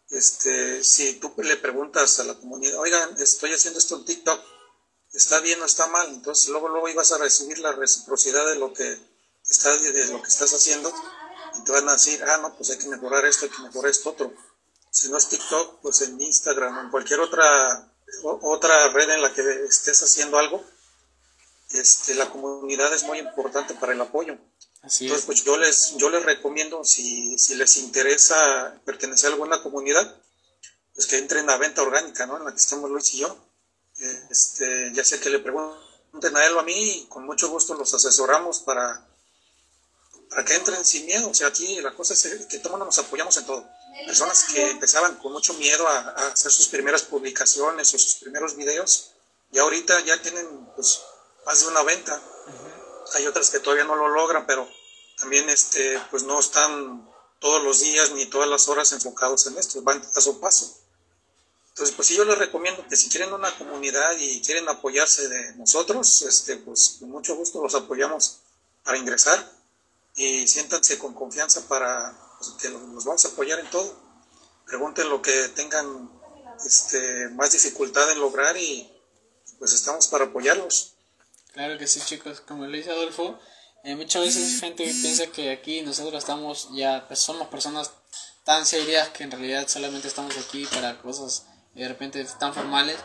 [0.10, 4.40] este, si tú le preguntas a la comunidad, oigan, estoy haciendo esto en TikTok,
[5.14, 6.08] ¿está bien o está mal?
[6.10, 8.98] Entonces luego, luego ibas a recibir la reciprocidad de lo que
[9.48, 10.94] estás, de lo que estás haciendo
[11.58, 13.92] y te van a decir, ah, no, pues hay que mejorar esto, hay que mejorar
[13.92, 14.34] esto otro.
[14.92, 17.92] Si no es TikTok, pues en Instagram o en cualquier otra,
[18.24, 20.64] otra red en la que estés haciendo algo,
[21.72, 24.38] este, la comunidad es muy importante para el apoyo.
[24.84, 30.22] Entonces, pues yo les, yo les recomiendo, si, si les interesa pertenecer a alguna comunidad,
[30.94, 32.38] pues que entren a venta orgánica, ¿no?
[32.38, 33.38] En la que estamos Luis y yo.
[33.98, 37.74] Eh, este, ya sea que le pregunten a él o a mí, con mucho gusto
[37.74, 39.08] los asesoramos para,
[40.30, 41.30] para que entren sin miedo.
[41.30, 43.68] O sea, aquí la cosa es que todos nos apoyamos en todo.
[44.06, 49.12] Personas que empezaban con mucho miedo a, hacer sus primeras publicaciones o sus primeros videos,
[49.52, 51.02] y ahorita ya tienen pues
[51.46, 52.22] más de una venta
[53.14, 54.68] hay otras que todavía no lo logran, pero
[55.18, 59.82] también este, pues no están todos los días ni todas las horas enfocados en esto,
[59.82, 60.78] van paso a paso.
[61.70, 65.56] Entonces, pues sí, yo les recomiendo que si quieren una comunidad y quieren apoyarse de
[65.56, 68.40] nosotros, este, pues con mucho gusto los apoyamos
[68.84, 69.52] para ingresar
[70.16, 73.94] y siéntanse con confianza para pues, que los vamos a apoyar en todo.
[74.66, 76.10] Pregunten lo que tengan
[76.66, 78.90] este, más dificultad en lograr y
[79.60, 80.95] pues estamos para apoyarlos.
[81.56, 82.42] Claro que sí, chicos.
[82.42, 83.40] Como lo dice Adolfo,
[83.86, 87.92] eh, muchas veces gente piensa que aquí nosotros estamos ya, pues, somos personas
[88.44, 92.98] tan serias que en realidad solamente estamos aquí para cosas de repente tan formales.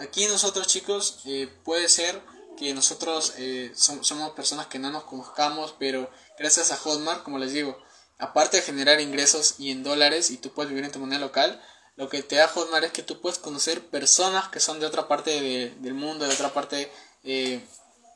[0.00, 2.20] Aquí nosotros, chicos, eh, puede ser
[2.58, 7.54] que nosotros eh, somos personas que no nos conozcamos, pero gracias a Hotmart, como les
[7.54, 7.82] digo,
[8.18, 11.58] aparte de generar ingresos y en dólares y tú puedes vivir en tu moneda local,
[11.96, 15.08] lo que te da Hotmart es que tú puedes conocer personas que son de otra
[15.08, 15.40] parte
[15.80, 16.92] del mundo, de otra parte
[17.24, 17.64] eh,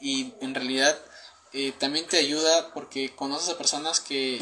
[0.00, 0.98] y en realidad
[1.52, 4.36] eh, también te ayuda porque conoces a personas que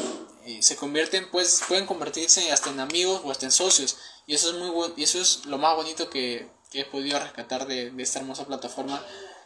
[0.45, 3.97] eh, se convierten, pues pueden convertirse hasta en amigos o hasta en socios.
[4.25, 7.65] Y eso es muy bueno, y eso es lo más bonito que, he podido rescatar
[7.65, 9.03] de, esta hermosa plataforma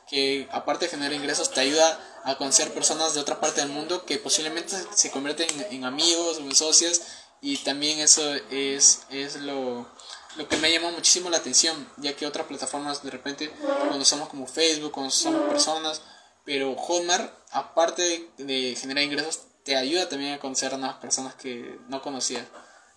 [0.10, 4.06] que aparte de generar ingresos te ayuda a conocer personas de otra parte del mundo
[4.06, 7.02] que posiblemente se convierten en, amigos o en socios.
[7.42, 9.88] Y también eso es, es lo,
[10.36, 13.54] lo que me llamó muchísimo la atención, ya que otras plataformas de repente
[13.90, 16.02] conocemos como Facebook, conocemos personas,
[16.46, 21.80] pero Hotmart, aparte de generar ingresos, te ayuda también a conocer a nuevas personas que
[21.88, 22.48] no conocías.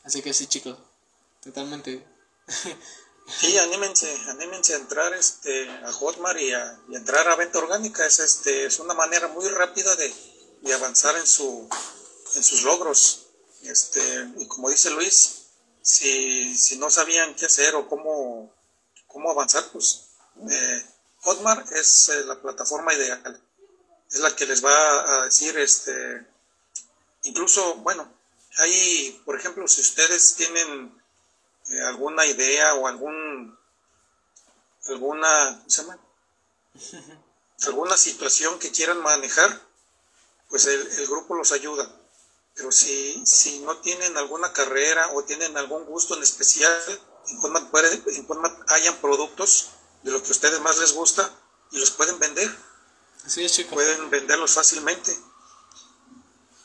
[0.05, 0.77] Así que sí, chicos,
[1.43, 2.07] totalmente.
[3.27, 8.05] Sí, anímense, anímense a entrar este, a Hotmart y a, entrar a venta orgánica.
[8.05, 10.15] Es, este, es una manera muy rápida de,
[10.61, 11.67] de avanzar en, su,
[12.35, 13.29] en sus logros.
[13.63, 15.44] Este, y como dice Luis,
[15.85, 18.51] si, si no sabían qué hacer o cómo,
[19.07, 20.07] cómo avanzar, pues
[20.51, 20.85] eh,
[21.21, 23.43] Hotmart es eh, la plataforma ideal.
[24.11, 26.27] Es la que les va a decir, este,
[27.25, 28.11] incluso, bueno,
[28.57, 31.03] hay, por ejemplo, si ustedes tienen
[31.69, 33.59] eh, alguna idea o algún,
[34.87, 35.99] alguna, ¿cómo se llama?
[37.67, 39.61] alguna situación que quieran manejar,
[40.49, 42.04] pues el, el grupo los ayuda
[42.57, 46.73] pero si, si no tienen alguna carrera o tienen algún gusto en especial,
[47.29, 48.03] en Podmat, puede,
[48.69, 49.71] hayan productos
[50.03, 51.29] de lo que a ustedes más les gusta
[51.73, 52.49] y los pueden vender.
[53.27, 53.73] Así es, chicos.
[53.73, 55.17] Pueden venderlos fácilmente.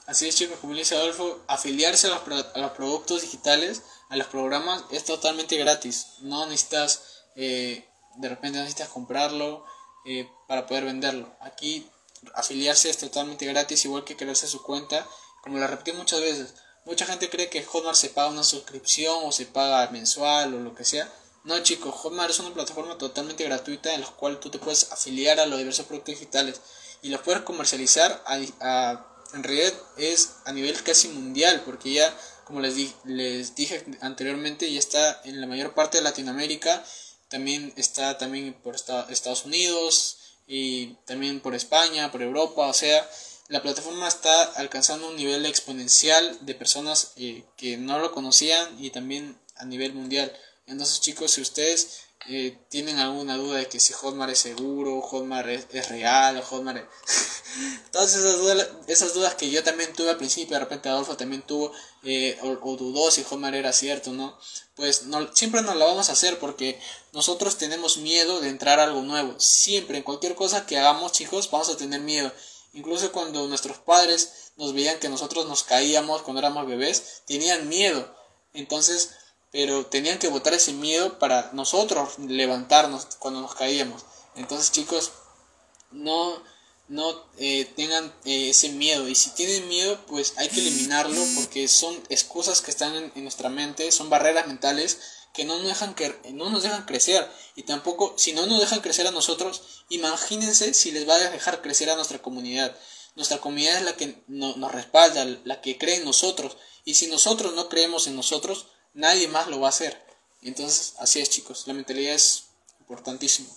[0.06, 2.22] Así es, chicos, como dice Adolfo, afiliarse a los,
[2.56, 6.08] a los, productos digitales, a los programas, es totalmente gratis.
[6.22, 7.88] No necesitas, eh,
[8.18, 9.66] de repente necesitas comprarlo
[10.06, 11.36] eh, para poder venderlo.
[11.42, 11.90] Aquí
[12.36, 15.08] afiliarse es totalmente gratis, igual que crearse su cuenta
[15.50, 16.54] como la repetí muchas veces,
[16.86, 20.76] mucha gente cree que Hotmart se paga una suscripción o se paga mensual o lo
[20.76, 21.12] que sea.
[21.44, 25.40] No, chicos, Hotmart es una plataforma totalmente gratuita en la cual tú te puedes afiliar
[25.40, 26.62] a los diversos productos digitales
[27.02, 32.76] y los puedes comercializar en realidad es a nivel casi mundial porque ya como les,
[33.06, 36.84] les dije anteriormente ya está en la mayor parte de Latinoamérica
[37.30, 43.08] también está también por Estados Unidos y también por España, por Europa, o sea,
[43.50, 48.92] la plataforma está alcanzando un nivel exponencial de personas eh, que no lo conocían y
[48.92, 50.32] también a nivel mundial.
[50.68, 55.48] Entonces chicos, si ustedes eh, tienen alguna duda de que si Hotmart es seguro, Hotmart
[55.74, 56.88] es, real, Hotmart
[57.92, 61.42] Todas esas dudas, esas dudas que yo también tuve al principio, de repente Adolfo también
[61.42, 61.72] tuvo,
[62.04, 64.38] eh, o, dudó si Hotmart era cierto, ¿no?
[64.76, 66.80] Pues no, siempre nos la vamos a hacer porque
[67.14, 69.34] nosotros tenemos miedo de entrar a algo nuevo.
[69.40, 72.32] Siempre, en cualquier cosa que hagamos, chicos, vamos a tener miedo.
[72.74, 78.16] Incluso cuando nuestros padres nos veían que nosotros nos caíamos cuando éramos bebés, tenían miedo.
[78.54, 79.12] Entonces,
[79.52, 84.04] pero tenían que votar ese miedo para nosotros levantarnos cuando nos caíamos.
[84.36, 85.12] Entonces, chicos,
[85.92, 86.42] no,
[86.88, 89.08] no eh, tengan eh, ese miedo.
[89.08, 93.50] Y si tienen miedo, pues hay que eliminarlo porque son excusas que están en, nuestra
[93.50, 95.00] mente, son barreras mentales
[95.40, 97.26] que no nos, dejan que no nos dejan crecer.
[97.56, 101.62] Y tampoco, si no nos dejan crecer a nosotros, imagínense si les va a dejar
[101.62, 102.76] crecer a nuestra comunidad.
[103.16, 106.58] Nuestra comunidad es la que nos respalda, la que cree en nosotros.
[106.84, 110.06] Y si nosotros no creemos en nosotros, nadie más lo va a hacer.
[110.42, 112.48] Entonces, así es chicos, la mentalidad es
[112.82, 113.56] importantísimo.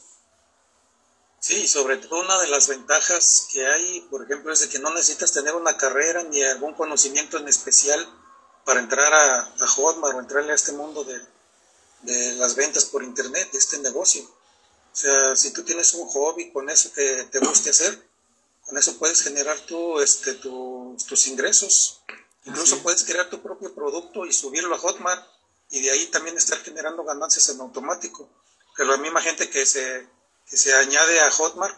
[1.41, 4.95] Sí, sobre todo una de las ventajas que hay, por ejemplo, es de que no
[4.95, 8.09] necesitas tener una carrera ni algún conocimiento en especial
[8.65, 11.21] para entrar a, a Hotmart o entrarle a este mundo de,
[12.03, 14.23] de las ventas por internet, de este negocio.
[14.93, 18.07] O sea, si tú tienes un hobby con eso que te guste hacer,
[18.67, 22.03] con eso puedes generar tú, este, tus ingresos.
[22.45, 25.25] Incluso puedes crear tu propio producto y subirlo a Hotmart
[25.71, 28.29] y de ahí también estar generando ganancias en automático.
[28.77, 30.07] Que la misma gente que se,
[30.49, 31.77] que se añade a Hotmart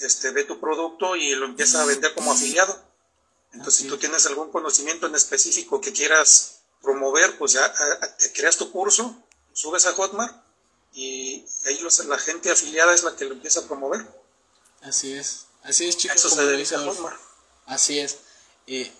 [0.00, 2.82] este, ve tu producto y lo empieza a vender como afiliado.
[3.52, 7.72] Entonces, si tú tienes algún conocimiento en específico que quieras promover, pues ya
[8.18, 10.44] te creas tu curso, subes a Hotmart
[10.94, 14.06] y ahí los, la gente afiliada es la que lo empieza a promover.
[14.82, 16.24] Así es, así es chicos.
[16.24, 17.20] Eso se Hotmart.
[17.66, 18.18] Así es.
[18.66, 18.92] Eh,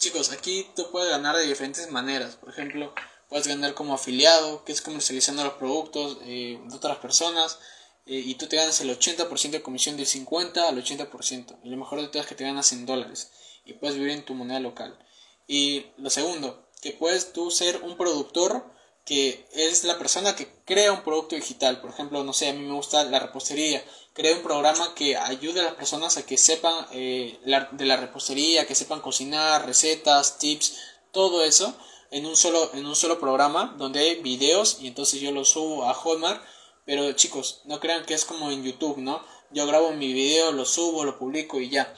[0.00, 2.34] Chicos, aquí tú puedes ganar de diferentes maneras.
[2.36, 2.94] Por ejemplo,
[3.28, 7.58] puedes ganar como afiliado, que es comercializando los productos eh, de otras personas.
[8.06, 11.58] Eh, y tú te ganas el 80% de comisión del 50 al 80%.
[11.64, 13.30] Y lo mejor de todo es que te ganas en dólares.
[13.66, 14.98] Y puedes vivir en tu moneda local.
[15.46, 18.64] Y lo segundo, que puedes tú ser un productor
[19.04, 21.80] que es la persona que crea un producto digital.
[21.80, 23.84] Por ejemplo, no sé, a mí me gusta la repostería.
[24.12, 27.38] Crea un programa que ayude a las personas a que sepan eh,
[27.72, 30.76] de la repostería, que sepan cocinar, recetas, tips,
[31.12, 31.74] todo eso
[32.10, 35.88] en un solo, en un solo programa donde hay videos y entonces yo lo subo
[35.88, 36.42] a Hotmart.
[36.84, 39.22] Pero chicos, no crean que es como en YouTube, ¿no?
[39.50, 41.94] Yo grabo mi video, lo subo, lo publico y ya.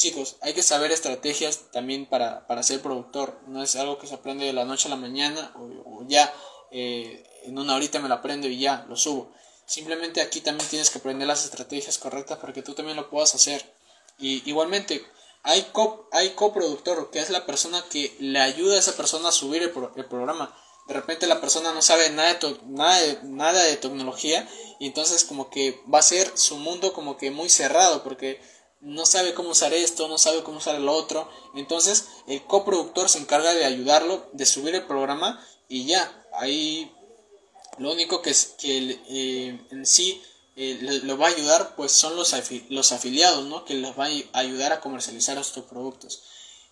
[0.00, 3.38] Chicos, hay que saber estrategias también para, para ser productor.
[3.48, 6.32] No es algo que se aprende de la noche a la mañana o, ya
[6.70, 9.30] eh, en una horita me lo aprendo y ya lo subo.
[9.66, 13.34] Simplemente aquí también tienes que aprender las estrategias correctas para que tú también lo puedas
[13.34, 13.62] hacer.
[14.18, 15.04] Y igualmente,
[15.42, 19.32] hay, co hay coproductor, que es la persona que le ayuda a esa persona a
[19.32, 20.56] subir el, el programa.
[20.88, 24.48] De repente la persona no sabe nada de, nada, de, nada de tecnología
[24.78, 28.40] y entonces como que va a ser su mundo como que muy cerrado porque
[28.80, 31.30] no sabe cómo usar esto, no sabe cómo usar el otro.
[31.54, 36.92] Entonces el coproductor se encarga de ayudarlo, de subir el programa y ya, ahí
[37.78, 40.22] lo único que, es, que eh, en sí
[40.56, 42.34] eh, lo va a ayudar pues son los,
[42.68, 43.64] los afiliados, ¿no?
[43.64, 46.22] Que les va a ayudar a comercializar estos productos.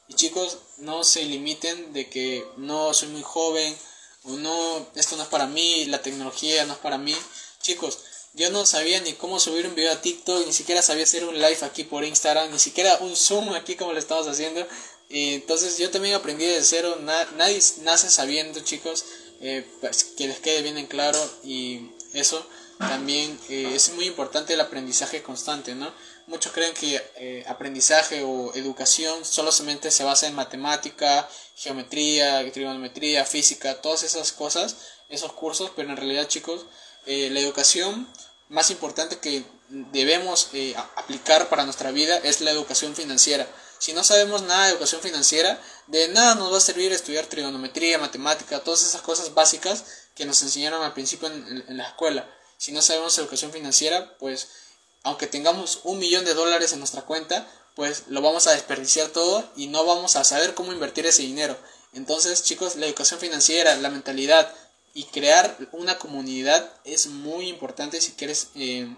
[0.08, 3.76] Y chicos, no se limiten de que no soy muy joven
[4.24, 7.14] o no, esto no es para mí, la tecnología no es para mí.
[7.60, 7.98] Chicos,
[8.34, 11.34] yo no sabía ni cómo subir un video a TikTok, ni siquiera sabía hacer un
[11.34, 14.66] live aquí por Instagram, ni siquiera un Zoom aquí como lo estamos haciendo.
[15.08, 19.04] Y entonces yo también aprendí de cero, nadie nace sabiendo chicos,
[19.40, 22.44] eh, pues, que les quede bien en claro y eso
[22.78, 25.92] también eh, es muy importante el aprendizaje constante, ¿no?
[26.26, 33.80] Muchos creen que eh, aprendizaje o educación solamente se basa en matemática, geometría, trigonometría, física,
[33.80, 34.76] todas esas cosas,
[35.08, 36.66] esos cursos, pero en realidad chicos,
[37.08, 38.06] la educación
[38.48, 43.46] más importante que debemos eh, aplicar para nuestra vida es la educación financiera.
[43.78, 47.98] Si no sabemos nada de educación financiera, de nada nos va a servir estudiar trigonometría,
[47.98, 49.84] matemática, todas esas cosas básicas
[50.14, 52.28] que nos enseñaron al principio en, la escuela.
[52.56, 54.48] Si no sabemos educación financiera, pues
[55.04, 57.46] aunque tengamos un millón de dólares en nuestra cuenta,
[57.76, 61.56] pues lo vamos a desperdiciar todo y no vamos a saber cómo invertir ese dinero.
[61.92, 64.52] Entonces, chicos, la educación financiera, la mentalidad,
[64.98, 68.92] y crear una comunidad es muy importante si quieres eh,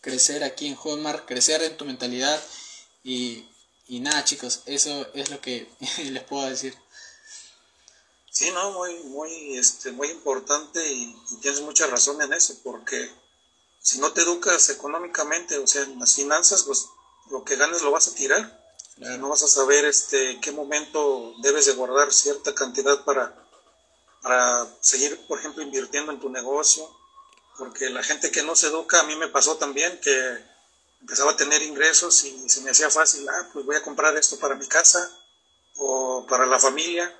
[0.00, 2.42] crecer aquí en Hotmart, crecer en tu mentalidad
[3.04, 3.46] y,
[3.88, 5.70] nada chicos, eso es lo que
[6.10, 6.76] les puedo decir.
[8.28, 13.08] Sí, no, muy, muy, este, muy importante y, tienes mucha razón en eso, porque
[13.80, 16.86] si no te educas económicamente, o sea, en las finanzas, pues
[17.30, 18.64] lo que ganes lo vas a tirar.
[18.96, 23.43] No vas a saber este qué momento debes de guardar cierta cantidad para,
[24.24, 26.90] para seguir, por ejemplo, invirtiendo en tu negocio.
[27.58, 30.44] Porque la gente que no se educa, a mí me pasó también que
[31.02, 34.38] empezaba a tener ingresos y se me hacía fácil, ah, pues voy a comprar esto
[34.38, 35.08] para mi casa
[35.76, 37.14] o para la familia.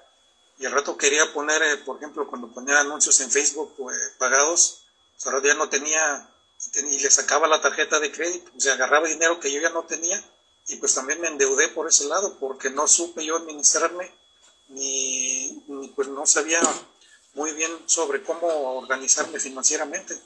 [0.59, 4.85] Y al rato quería poner, eh, por ejemplo, cuando ponía anuncios en Facebook pues, pagados,
[5.13, 6.31] pues ahora ya no tenía
[6.75, 9.85] y le sacaba la tarjeta de crédito, o sea, agarraba dinero que yo ya no
[9.85, 10.23] tenía
[10.67, 14.11] y pues también me endeudé por ese lado porque no supe yo administrarme
[14.69, 15.63] ni,
[15.95, 16.61] pues no sabía
[17.35, 18.47] muy bien sobre cómo
[18.79, 20.19] organizarme financieramente.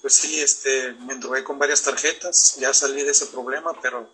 [0.00, 4.08] pues sí, este, me endeudé con varias tarjetas, ya salí de ese problema, pero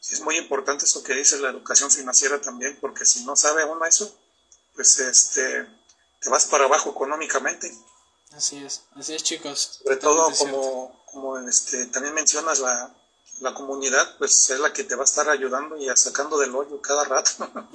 [0.00, 3.64] sí es muy importante eso que dice la educación financiera también, porque si no sabe
[3.64, 4.16] uno eso,
[4.74, 5.66] pues este,
[6.20, 7.76] te vas para abajo económicamente.
[8.32, 9.80] Así es, así es chicos.
[9.82, 12.94] Sobre todo como, como este, también mencionas la,
[13.40, 16.80] la comunidad, pues es la que te va a estar ayudando y sacando del hoyo
[16.80, 17.30] cada rato.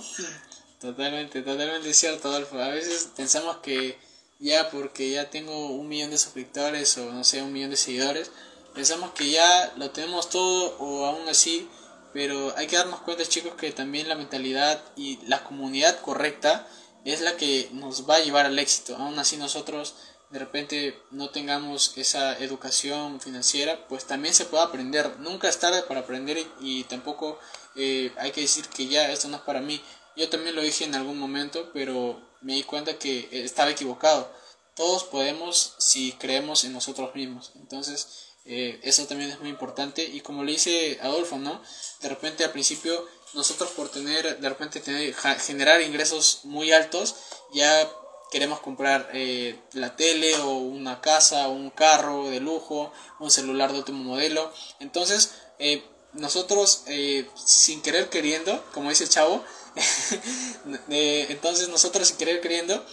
[0.79, 2.59] totalmente, totalmente cierto, Adolfo.
[2.59, 3.97] A veces pensamos que
[4.39, 8.31] ya porque ya tengo un millón de suscriptores o no sé, un millón de seguidores,
[8.73, 11.67] pensamos que ya lo tenemos todo o aún así,
[12.13, 16.67] pero hay que darnos cuenta chicos que también la mentalidad y la comunidad correcta
[17.05, 18.95] es la que nos va a llevar al éxito.
[18.95, 19.95] Aún así nosotros
[20.29, 25.19] de repente no tengamos esa educación financiera, pues también se puede aprender.
[25.19, 27.39] Nunca es tarde para aprender y, tampoco
[27.75, 29.81] eh, hay que decir que ya esto no es para mí.
[30.19, 34.29] Yo también lo dije en algún momento, pero me di cuenta que estaba equivocado.
[34.75, 37.53] Todos podemos si creemos en nosotros mismos.
[37.55, 40.03] Entonces, eh, eso también es muy importante.
[40.03, 41.61] Y como le dice Adolfo, ¿no?
[42.01, 47.15] De repente al principio nosotros por tener, de repente tener, generar ingresos muy altos,
[47.53, 47.89] ya
[48.29, 53.71] queremos comprar eh, la tele o una casa o un carro de lujo, un celular
[53.71, 54.51] de último modelo.
[54.81, 55.81] Entonces, eh,
[56.13, 59.43] nosotros, eh, sin querer queriendo, como dice chavo,
[60.89, 62.85] entonces nosotros sin querer queriendo,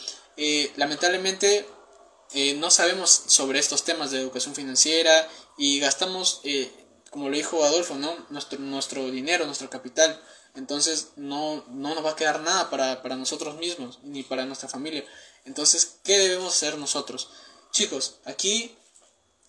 [0.77, 1.67] lamentablemente
[2.57, 6.43] no sabemos sobre estos temas de educación financiera y gastamos,
[7.11, 8.15] como lo dijo Adolfo, ¿no?
[8.31, 10.21] nuestro, nuestro dinero, nuestro capital.
[10.55, 14.69] Entonces no, no nos va a quedar nada para, para nosotros mismos ni para nuestra
[14.69, 15.05] familia.
[15.45, 17.29] Entonces, ¿qué debemos hacer nosotros?
[17.71, 18.75] Chicos, aquí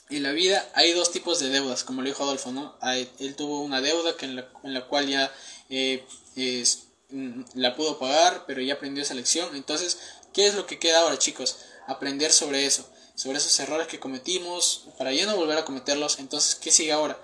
[0.10, 2.78] en la vida hay dos tipos de deudas, como lo dijo Adolfo, ¿no?
[3.20, 5.34] Él tuvo una deuda que en, la, cual ya
[5.70, 6.64] eh, mm,
[7.10, 9.56] la pudo pagar, pero ya aprendió esa lección.
[9.56, 9.98] Entonces,
[10.34, 11.58] ¿qué es lo que queda ahora, chicos?
[11.88, 16.20] Aprender sobre eso, sobre esos errores que cometimos, para ya no volver a cometerlos.
[16.20, 17.20] Entonces, ¿qué sigue ahora?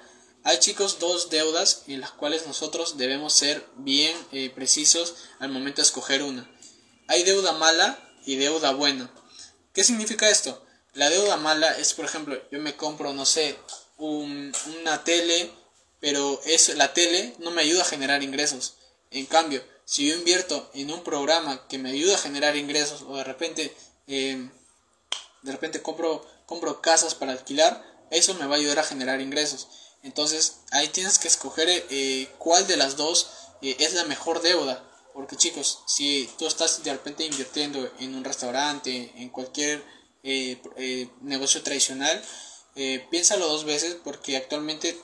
[0.45, 5.81] Hay, chicos, dos deudas en las cuales nosotros debemos ser bien eh, precisos al momento
[5.81, 6.49] de escoger una.
[7.07, 9.13] Hay deuda mala y deuda buena.
[9.73, 10.65] ¿Qué significa esto?
[10.93, 13.57] La deuda mala es, por ejemplo, yo me compro, no sé,
[13.97, 15.51] una tele,
[15.99, 18.75] pero es, la tele no me ayuda a generar ingresos.
[19.11, 23.17] En cambio, si yo invierto en un programa que me ayuda a generar ingresos o
[23.17, 23.75] de repente,
[24.07, 24.51] em,
[25.41, 29.67] de repente compro, compro casas para alquilar, eso me va a ayudar a generar ingresos.
[30.03, 33.31] Entonces ahí tienes que escoger eh, cuál de las dos
[33.61, 34.89] eh, es la mejor deuda.
[35.13, 39.83] Porque chicos, si tú estás de repente invirtiendo en un restaurante, en cualquier
[40.23, 42.23] eh, negocio tradicional,
[43.11, 44.99] piénsalo dos veces porque actualmente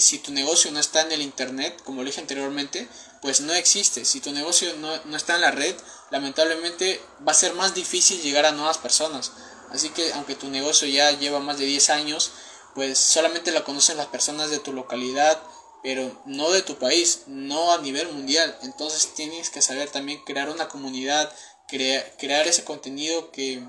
[0.00, 2.88] si tu negocio no está en el internet, como lo dije anteriormente,
[3.24, 4.04] pues no existe.
[4.04, 5.74] Si tu negocio no, no está en la red,
[6.10, 9.32] lamentablemente va a ser más difícil llegar a nuevas personas.
[9.70, 12.32] Así que aunque tu negocio ya lleva más de 10 años,
[12.74, 15.42] pues solamente la conocen las personas de tu localidad,
[15.82, 18.58] pero no de tu país, no a nivel mundial.
[18.60, 21.32] Entonces tienes que saber también crear una comunidad,
[21.66, 23.62] crear ese contenido que,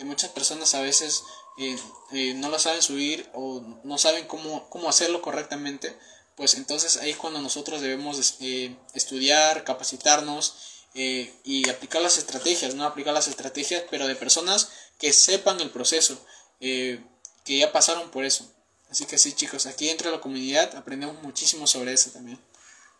[0.00, 1.22] muchas personas a veces
[1.58, 1.78] eh,
[2.10, 5.96] eh, no lo saben subir o no saben cómo, cómo hacerlo correctamente.
[6.36, 10.54] Pues entonces ahí es cuando nosotros debemos eh, estudiar, capacitarnos
[10.94, 16.18] y aplicar las estrategias, no aplicar las estrategias, pero de personas que sepan el proceso,
[16.58, 17.02] que
[17.46, 18.50] ya pasaron por eso.
[18.90, 22.40] Así que sí, chicos, aquí dentro de la comunidad aprendemos muchísimo sobre eso también.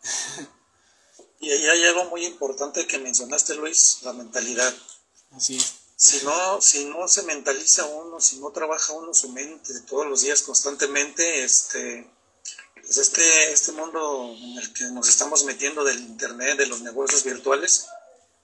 [1.41, 4.75] y ahí hay algo muy importante que mencionaste, Luis, la mentalidad.
[5.33, 5.75] Así es.
[5.97, 10.21] Si no, si no se mentaliza uno, si no trabaja uno su mente todos los
[10.21, 12.07] días constantemente, este,
[12.87, 17.25] pues este, este mundo en el que nos estamos metiendo del internet, de los negocios
[17.25, 17.89] virtuales,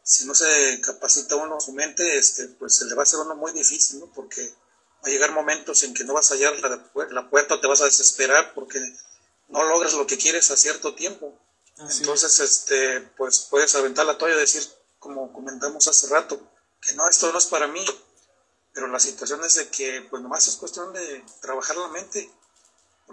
[0.02, 3.36] si no se capacita uno su mente, este, pues se le va a hacer uno
[3.36, 4.06] muy difícil, ¿no?
[4.12, 4.52] Porque
[4.96, 7.82] va a llegar momentos en que no vas a hallar la, la puerta, te vas
[7.82, 8.80] a desesperar porque
[9.48, 11.38] no logras lo que quieres a cierto tiempo.
[11.78, 14.62] Entonces, este, pues puedes aventar la toalla y decir,
[14.98, 16.40] como comentamos hace rato,
[16.80, 17.84] que no, esto no es para mí,
[18.72, 22.28] pero la situación es de que pues nomás es cuestión de trabajar la mente,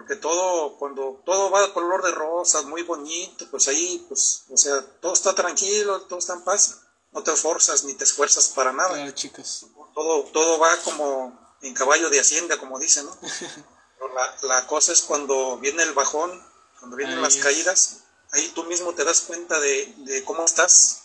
[0.00, 4.56] porque todo, cuando todo va de color de rosas, muy bonito, pues ahí, pues, o
[4.56, 6.78] sea, todo está tranquilo, todo está en paz,
[7.12, 8.94] no te esforzas ni te esfuerzas para nada.
[8.94, 9.66] Claro, chicos.
[9.94, 13.14] Todo, todo va como en caballo de hacienda, como dicen, ¿no?
[13.98, 16.30] Pero la, la cosa es cuando viene el bajón,
[16.78, 17.98] cuando vienen las caídas,
[18.32, 21.02] ahí tú mismo te das cuenta de, de cómo estás,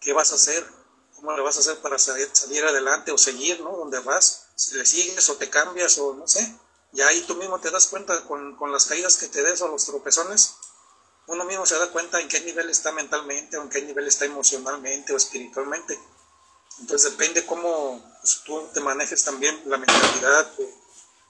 [0.00, 0.66] qué vas a hacer,
[1.14, 3.76] cómo le vas a hacer para salir, salir adelante o seguir, ¿no?
[3.76, 6.65] Donde vas, si le sigues o te cambias o no sé.
[6.96, 9.68] Ya ahí tú mismo te das cuenta con, con las caídas que te des o
[9.68, 10.54] los tropezones,
[11.26, 14.24] uno mismo se da cuenta en qué nivel está mentalmente o en qué nivel está
[14.24, 15.98] emocionalmente o espiritualmente.
[16.80, 20.50] Entonces depende cómo pues, tú te manejes también la mentalidad,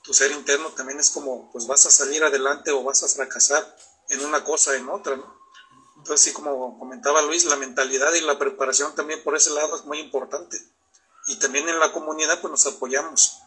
[0.05, 3.77] tu, ser interno también es como pues vas a salir adelante o vas a fracasar
[4.09, 5.21] en una cosa en otra.
[5.97, 9.85] Entonces sí, como comentaba Luis, la mentalidad y la preparación también por ese lado es
[9.85, 10.57] muy importante.
[11.27, 13.41] Y también en la comunidad pues nos apoyamos.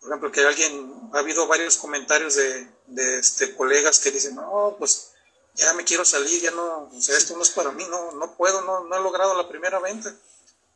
[0.00, 4.76] Por ejemplo, que alguien, ha habido varios comentarios de, de este, colegas que dicen, no,
[4.78, 5.12] pues
[5.54, 8.36] ya me quiero salir, ya no, o sea, esto no es para mí, no, no
[8.36, 10.14] puedo, no, no he logrado la primera venta.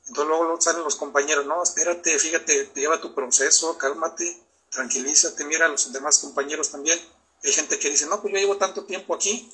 [0.08, 5.68] Entonces luego salen los compañeros, no, espérate, fíjate, lleva tu proceso, cálmate, tranquilízate, mira a
[5.68, 6.98] los demás compañeros también.
[7.44, 9.52] Hay gente que dice, no, pues yo llevo tanto tiempo aquí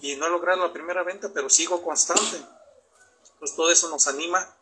[0.00, 2.36] y no he logrado la primera venta, pero sigo constante.
[3.32, 4.56] Entonces todo eso nos anima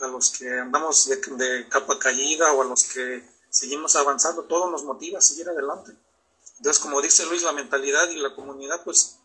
[0.00, 4.70] a los que andamos de, de capa caída o a los que seguimos avanzando, todo
[4.70, 5.92] nos motiva a seguir adelante.
[6.56, 9.18] Entonces, como dice Luis, la mentalidad y la comunidad, pues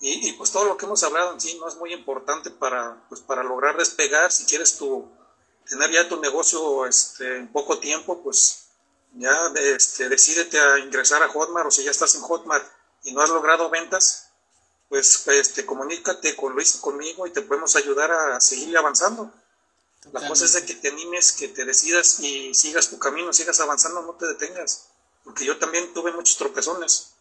[0.00, 3.20] y, pues todo lo que hemos hablado en sí no es muy importante para, pues
[3.20, 4.30] para lograr despegar.
[4.30, 5.10] Si quieres tu,
[5.68, 8.68] tener ya tu negocio este, en poco tiempo, pues
[9.14, 12.64] ya este, decídete a ingresar a Hotmart o si ya estás en Hotmart
[13.02, 14.30] y no has logrado ventas,
[14.88, 19.32] pues este, comunícate con Luis o conmigo y te podemos ayudar a seguir avanzando.
[20.12, 23.60] La cosa es de que te animes, que te decidas y sigas tu camino, sigas
[23.60, 24.88] avanzando, no te detengas.
[25.24, 27.12] Porque yo también tuve muchos tropezones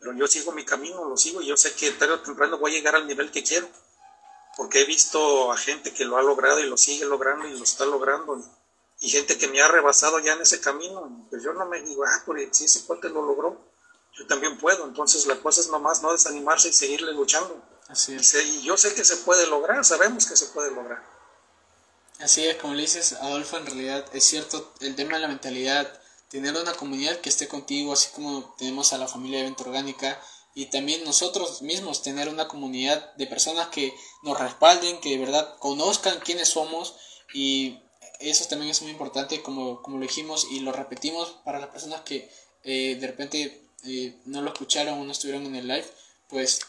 [0.00, 2.72] pero yo sigo mi camino, lo sigo y yo sé que tarde o temprano voy
[2.72, 3.68] a llegar al nivel que quiero,
[4.56, 7.62] porque he visto a gente que lo ha logrado y lo sigue logrando y lo
[7.62, 8.42] está logrando,
[8.98, 12.04] y, gente que me ha rebasado ya en ese camino, pues yo no me digo,
[12.04, 13.60] ah, porque si ese cuate lo logró,
[14.14, 17.62] yo también puedo, entonces la cosa es nomás no desanimarse y seguirle luchando.
[17.88, 18.34] Así es.
[18.34, 21.02] Y, yo sé que se puede lograr, sabemos que se puede lograr.
[22.20, 25.90] Así es, como le dices, Adolfo, en realidad es cierto, el tema de la mentalidad
[26.28, 30.20] tener una comunidad que esté contigo, así como tenemos a la familia de Evento Orgánica,
[30.54, 35.56] y también nosotros mismos tener una comunidad de personas que nos respalden, que de verdad
[35.58, 36.96] conozcan quiénes somos
[37.32, 37.78] y
[38.18, 42.02] eso también es muy importante como, como lo dijimos y lo repetimos para las personas
[42.02, 42.28] que
[42.64, 45.86] eh, de repente eh, no lo escucharon o no estuvieron en el live,
[46.28, 46.60] pues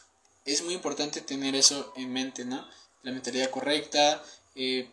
[0.45, 2.65] es muy importante tener eso en mente, ¿no?
[3.03, 4.23] La mentalidad correcta,
[4.55, 4.89] eh,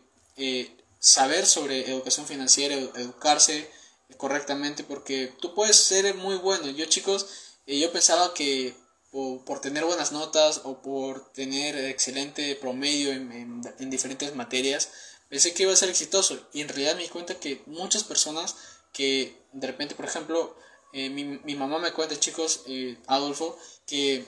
[0.99, 3.69] saber sobre educación financiera, educarse,
[4.17, 6.69] correctamente porque tú puedes ser muy bueno.
[6.69, 7.27] Yo chicos,
[7.65, 8.73] eh, yo pensaba que
[9.11, 14.91] por tener buenas notas o por tener excelente promedio en, en, diferentes materias,
[15.29, 18.55] pensé que iba a ser exitoso y en realidad me di cuenta que muchas personas
[18.93, 20.55] que de repente, por ejemplo,
[20.93, 24.25] eh, mi, mi, mamá me cuenta, chicos, eh, Adolfo, que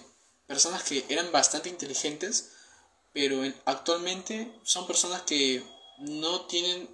[0.47, 2.49] personas que eran bastante inteligentes,
[3.13, 5.63] pero actualmente son personas que
[6.01, 6.89] no tienen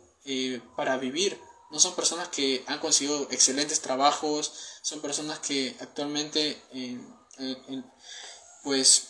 [0.76, 1.39] para vivir
[1.70, 6.62] no son personas que han conseguido excelentes trabajos, son personas que actualmente
[8.64, 9.08] pues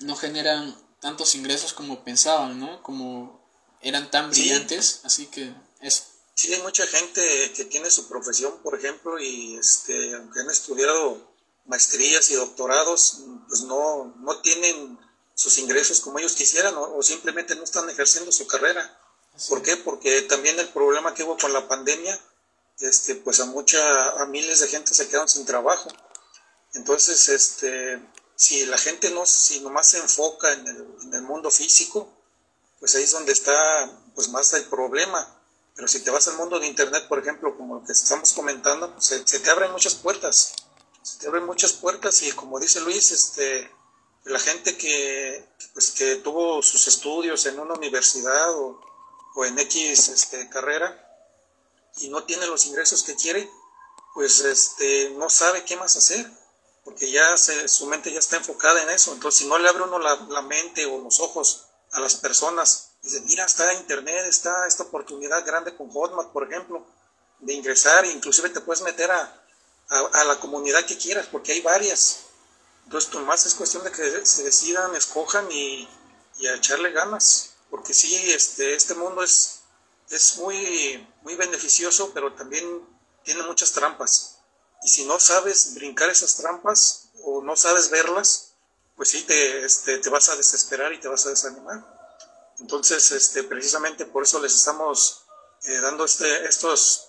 [0.00, 2.82] no generan tantos ingresos como pensaban, ¿no?
[2.82, 3.42] Como
[3.80, 6.04] eran tan brillantes, así que eso.
[6.34, 11.34] Sí, hay mucha gente que tiene su profesión, por ejemplo, y este, aunque han estudiado
[11.66, 13.18] maestrías y doctorados,
[13.48, 14.98] pues no, no tienen
[15.34, 18.98] sus ingresos como ellos quisieran o simplemente no están ejerciendo su carrera.
[19.48, 19.76] ¿Por qué?
[19.76, 22.18] Porque también el problema que hubo con la pandemia,
[22.80, 25.88] este, pues a mucha, a miles de gente se quedaron sin trabajo.
[26.74, 28.02] Entonces, este,
[28.34, 32.12] si la gente no, si nomás se enfoca en el, en el mundo físico,
[32.80, 33.52] pues ahí es donde está,
[34.14, 35.38] pues más el problema.
[35.74, 38.92] Pero si te vas al mundo de internet, por ejemplo, como lo que estamos comentando,
[38.92, 40.54] pues se, te abren muchas puertas.
[41.02, 43.70] Se te abren muchas puertas y como dice Luis, este,
[44.24, 48.80] la gente que, pues, que tuvo sus estudios en una universidad o,
[49.34, 51.08] o en X este, carrera
[51.96, 53.50] y no tiene los ingresos que quiere,
[54.14, 56.30] pues este, no sabe qué más hacer,
[56.84, 59.12] porque ya se, su mente ya está enfocada en eso.
[59.12, 62.92] Entonces, si no le abre uno la, la mente o los ojos a las personas,
[63.02, 66.86] dice, mira, está internet, está esta oportunidad grande con Hotmart, por ejemplo,
[67.40, 69.42] de ingresar, inclusive te puedes meter a,
[69.88, 72.20] a, la comunidad que quieras, porque hay varias.
[72.84, 75.88] Entonces, más es cuestión de que se decidan, escojan y,
[76.38, 79.60] y a echarle ganas porque sí, este, este mundo es,
[80.10, 82.86] es muy, muy beneficioso, pero también
[83.24, 84.40] tiene muchas trampas.
[84.82, 88.52] Y si no sabes brincar esas trampas o no sabes verlas,
[88.94, 91.82] pues sí, te, este, te vas a desesperar y te vas a desanimar.
[92.58, 95.24] Entonces, este, precisamente por eso les estamos
[95.62, 97.08] eh, dando este, estos,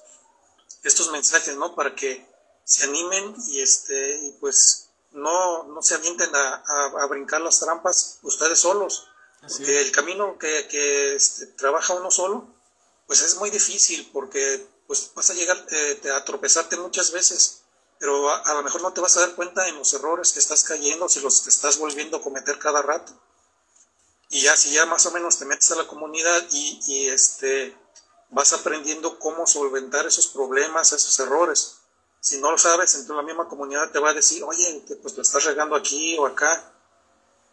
[0.81, 1.75] estos mensajes, ¿no?
[1.75, 2.25] Para que
[2.63, 6.63] se animen y, este, y pues no, no se avienten a,
[7.01, 9.09] a, brincar las trampas ustedes solos.
[9.47, 12.47] Porque el camino que, que este, trabaja uno solo,
[13.07, 15.57] pues es muy difícil porque pues vas a llegar
[16.15, 17.63] a tropezarte muchas veces,
[17.99, 20.63] pero a, lo mejor no te vas a dar cuenta en los errores que estás
[20.63, 23.13] cayendo si los estás volviendo a cometer cada rato.
[24.29, 27.77] Y ya si ya más o menos te metes a la comunidad y, y este
[28.33, 31.75] vas aprendiendo cómo solventar esos problemas, esos errores.
[32.19, 35.21] Si no lo sabes, entonces la misma comunidad te va a decir, oye, pues lo
[35.21, 36.72] estás regando aquí o acá.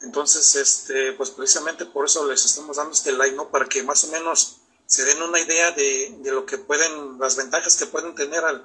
[0.03, 3.51] Entonces, este, pues precisamente por eso les estamos dando este like, ¿no?
[3.51, 7.37] Para que más o menos se den una idea de, de lo que pueden, las
[7.37, 8.65] ventajas que pueden tener al,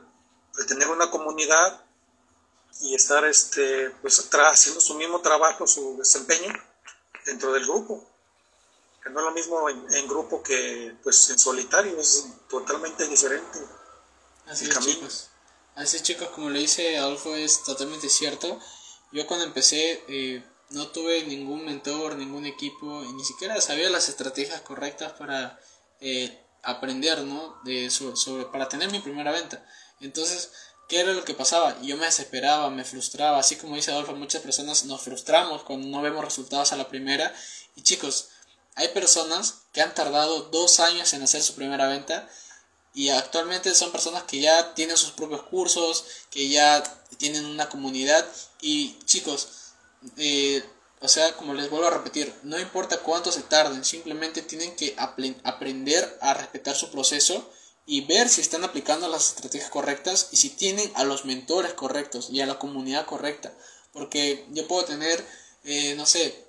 [0.68, 1.82] tener una comunidad
[2.82, 6.54] y estar este, pues, haciendo su mismo trabajo, su desempeño
[7.26, 8.04] dentro del grupo.
[9.04, 13.60] Que no es lo mismo en, grupo que pues en solitario, es totalmente diferente.
[14.48, 15.30] Así es, chicos.
[15.76, 18.60] Así chicos, como le dice Adolfo, es totalmente cierto.
[19.12, 24.10] Yo cuando empecé eh, no tuve ningún mentor, ningún equipo, y ni siquiera sabía las
[24.10, 25.60] estrategias correctas para
[26.00, 27.60] eh, aprender, ¿no?
[27.64, 29.66] De, sobre, para tener mi primera venta.
[30.02, 30.52] Entonces,
[30.90, 31.80] ¿qué era lo que pasaba?
[31.82, 36.02] Yo me desesperaba, me frustraba, así como dice Adolfo, muchas personas nos frustramos cuando no
[36.02, 37.34] vemos resultados a la primera.
[37.76, 38.30] Y chicos,
[38.76, 42.28] hay personas que han tardado dos años en hacer su primera venta
[42.94, 46.82] y actualmente son personas que ya tienen sus propios cursos, que ya
[47.18, 48.26] tienen una comunidad
[48.62, 49.65] y chicos,
[50.18, 50.64] eh,
[51.02, 54.96] o sea, como les vuelvo a repetir, no importa cuánto se tarden, simplemente tienen que
[54.98, 57.50] aprender a respetar su proceso
[57.86, 62.30] y ver si están aplicando las estrategias correctas y si tienen a los mentores correctos
[62.32, 63.54] y a la comunidad correcta.
[63.92, 65.24] Porque yo puedo tener,
[65.64, 66.46] eh, no sé,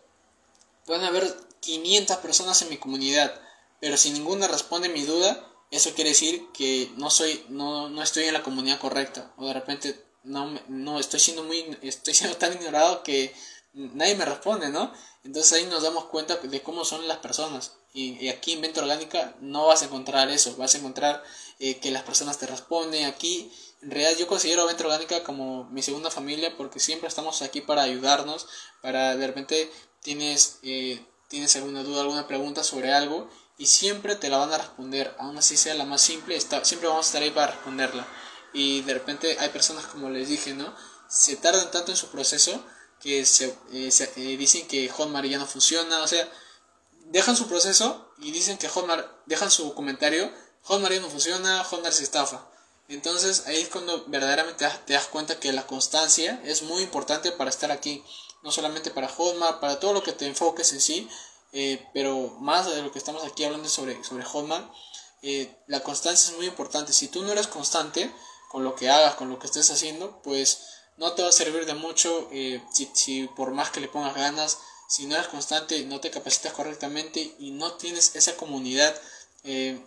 [0.87, 3.39] pueden haber 500 personas en mi comunidad,
[3.81, 8.25] pero si ninguna responde mi duda, eso quiere decir que no soy, no, no estoy
[8.25, 9.33] en la comunidad correcta.
[9.37, 13.35] O de repente no, no estoy siendo muy, estoy siendo tan ignorado que
[13.73, 14.93] nadie me responde, ¿no?
[15.25, 17.73] Entonces ahí nos damos cuenta de cómo son las personas.
[17.93, 21.23] Y, aquí en Venta Orgánica no vas a encontrar eso, vas a encontrar
[21.59, 23.07] eh, que las personas te responden.
[23.07, 23.51] Aquí,
[23.83, 27.83] en realidad, yo considero Venta Orgánica como mi segunda familia porque siempre estamos aquí para
[27.83, 28.47] ayudarnos,
[28.83, 29.71] para de repente
[30.03, 34.59] tienes, eh, tienes alguna duda, alguna pregunta sobre algo y siempre te la van a
[34.59, 38.07] responder, aún así sea la más simple, está, siempre vamos a estar ahí para responderla.
[38.57, 40.75] Y de repente hay personas, como les dije, ¿no?
[41.11, 42.65] Se tardan tanto en su proceso
[43.03, 46.27] que se, eh, eh, dicen que Hotmart ya no funciona, o sea,
[47.05, 50.33] dejan su proceso y dicen que Hotmart, dejan su comentario,
[50.63, 52.49] Hotmart ya no funciona, Hotmart se estafa.
[52.89, 57.51] Entonces ahí es cuando verdaderamente te das cuenta que la constancia es muy importante para
[57.51, 58.03] estar aquí,
[58.43, 61.11] no solamente para Hotmart, para todo lo que te enfoques en sí,
[61.53, 64.73] eh, pero más de lo que estamos aquí hablando sobre, sobre Hotmart,
[65.67, 66.93] la constancia es muy importante.
[66.93, 68.15] Si tú no eres constante
[68.57, 70.61] con lo que hagas, con lo que estés haciendo, pues
[70.97, 72.63] no te va a servir de mucho eh,
[72.95, 74.57] si, por más que le pongas ganas,
[74.89, 78.99] si no eres constante, no te capacitas correctamente y no tienes esa comunidad,
[79.45, 79.79] eh,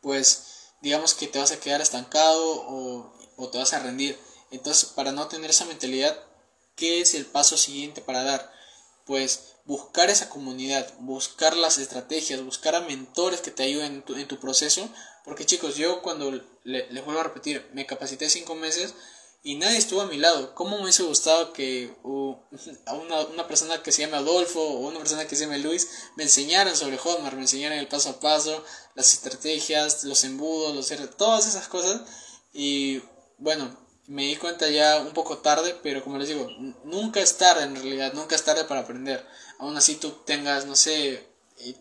[0.00, 4.18] pues digamos que te vas a quedar estancado o, o, te vas a rendir.
[4.50, 6.18] Entonces, para no tener esa mentalidad,
[6.74, 8.52] ¿qué es el paso siguiente para dar?
[9.06, 14.16] Pues buscar esa comunidad, buscar las estrategias, buscar a mentores que te ayuden en tu,
[14.16, 14.88] en tu proceso.
[15.28, 16.32] Porque chicos, yo cuando
[16.64, 18.94] les vuelvo a repetir, me capacité cinco meses,
[19.42, 20.54] y nadie estuvo a mi lado.
[20.54, 21.94] ¿Cómo me hubiese gustado que
[22.86, 25.86] a una, una, persona que se llame Adolfo o una persona que se llame Luis
[26.16, 28.64] me enseñaran sobre Hotmart, me enseñaran el paso a paso,
[28.94, 32.00] las estrategias, los embudos, los todas esas cosas?
[32.54, 33.02] Y
[33.36, 33.76] bueno,
[34.06, 36.48] me di cuenta ya un poco tarde, pero como les digo,
[36.84, 39.26] nunca es tarde en realidad, nunca es tarde para aprender.
[39.58, 41.28] Aún así tú tengas, no sé,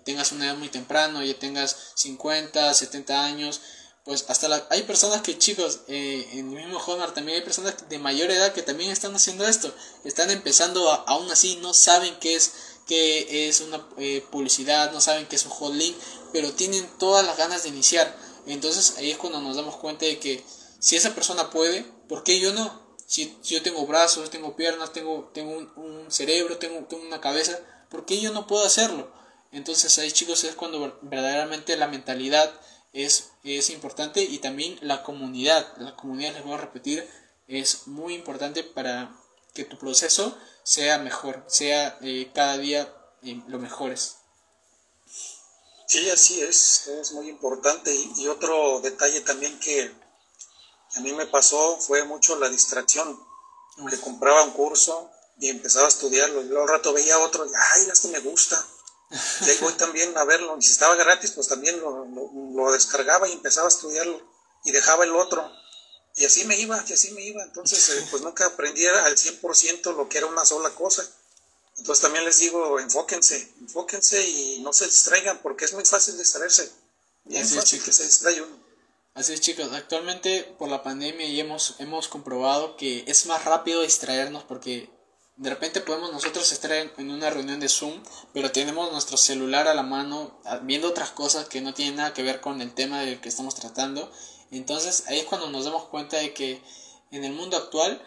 [0.04, 3.62] tengas una edad muy temprano, ya tengas 50, 70 años,
[4.08, 7.90] pues hasta la, hay personas que chicos, eh, en el mismo Honor también hay personas
[7.90, 9.74] de mayor edad que también están haciendo esto,
[10.06, 12.54] están empezando aún así, no saben qué es,
[12.88, 15.94] qué es una eh, publicidad, no saben qué es un hot link,
[16.32, 18.18] pero tienen todas las ganas de iniciar.
[18.46, 20.42] Entonces ahí es cuando nos damos cuenta de que
[20.80, 22.88] si esa persona puede, ¿por qué yo no?
[23.06, 27.60] Si, yo tengo brazos, tengo piernas, tengo, tengo un, cerebro, tengo, tengo una cabeza,
[27.90, 29.12] ¿por qué yo no puedo hacerlo?
[29.52, 32.52] Entonces ahí chicos es cuando verdaderamente la mentalidad
[32.94, 35.76] es, es importante y también la comunidad.
[35.78, 37.10] La comunidad, les voy a repetir,
[37.48, 39.16] es muy importante para
[39.54, 42.94] que tu proceso sea mejor, sea eh, cada día
[43.24, 44.18] eh, lo mejores.
[45.88, 47.96] Sí, así es, es muy importante.
[47.96, 49.96] Y, otro detalle también que
[50.96, 53.26] a mí me pasó fue mucho la distracción.
[53.90, 56.42] Que compraba un curso y empezaba a estudiarlo.
[56.42, 58.62] Y luego al rato veía otro y, ay, esto me gusta.
[59.10, 60.58] Ahí voy también a verlo.
[60.60, 64.22] Y si estaba gratis, pues también lo, lo descargaba y empezaba a estudiarlo.
[64.64, 65.50] Y dejaba el otro.
[66.18, 67.44] Y así me iba, y así me iba.
[67.44, 71.08] Entonces, eh, pues nunca aprendí al 100% lo que era una sola cosa.
[71.78, 76.72] Entonces también les digo, enfóquense, enfóquense y no se distraigan, porque es muy fácil distraerse.
[77.24, 78.68] Bien así fácil que se distrae uno.
[79.14, 79.72] Así es, chicos.
[79.74, 84.90] Actualmente, por la pandemia, y hemos, hemos comprobado que es más rápido distraernos porque
[85.38, 89.74] de repente podemos nosotros estar en, una reunión de Zoom, pero tenemos nuestro celular a
[89.74, 93.22] la mano viendo otras cosas que no tienen nada que ver con el tema del
[93.22, 94.12] que estamos tratando
[94.52, 96.62] entonces ahí es cuando nos damos cuenta de que
[97.12, 98.02] en el mundo actual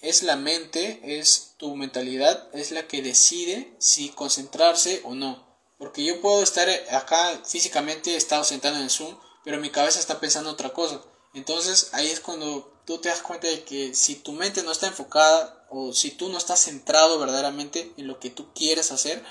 [0.00, 5.44] es la mente, es tu mentalidad, es la que decide si concentrarse o no.
[5.78, 10.50] Porque yo puedo estar acá físicamente, estado sentado en Zoom, pero mi cabeza está pensando
[10.50, 11.00] otra cosa.
[11.32, 14.86] Entonces ahí es cuando tú te das cuenta de que si tu mente no está
[14.86, 19.24] enfocada o si tú no estás centrado verdaderamente en lo que tú quieres hacer,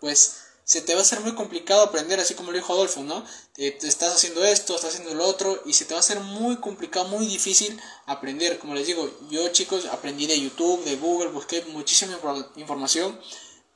[0.00, 3.24] pues se te va a hacer muy complicado aprender, así como lo dijo Adolfo, ¿no?
[3.52, 6.56] Te, estás haciendo esto, estás haciendo lo otro, y se te va a hacer muy
[6.56, 8.58] complicado, muy difícil aprender.
[8.58, 12.18] Como les digo, yo chicos aprendí de YouTube, de Google, busqué muchísima
[12.56, 13.16] información,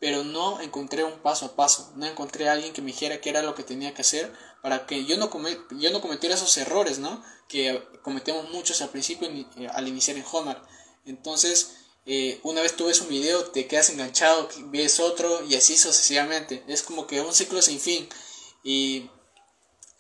[0.01, 3.31] pero no encontré un paso a paso, no encontré a alguien que me dijera qué
[3.31, 4.33] era lo que tenía que hacer
[4.63, 5.31] para que yo no,
[5.71, 7.23] yo no cometiera esos errores, ¿no?
[7.49, 10.61] Que cometemos muchos al principio, eh, al iniciar en Homer.
[11.05, 11.73] Entonces,
[12.07, 16.65] eh, una vez tú ves un video, te quedas enganchado, ves otro y así sucesivamente.
[16.67, 18.09] Es como que un ciclo sin fin.
[18.63, 19.11] Y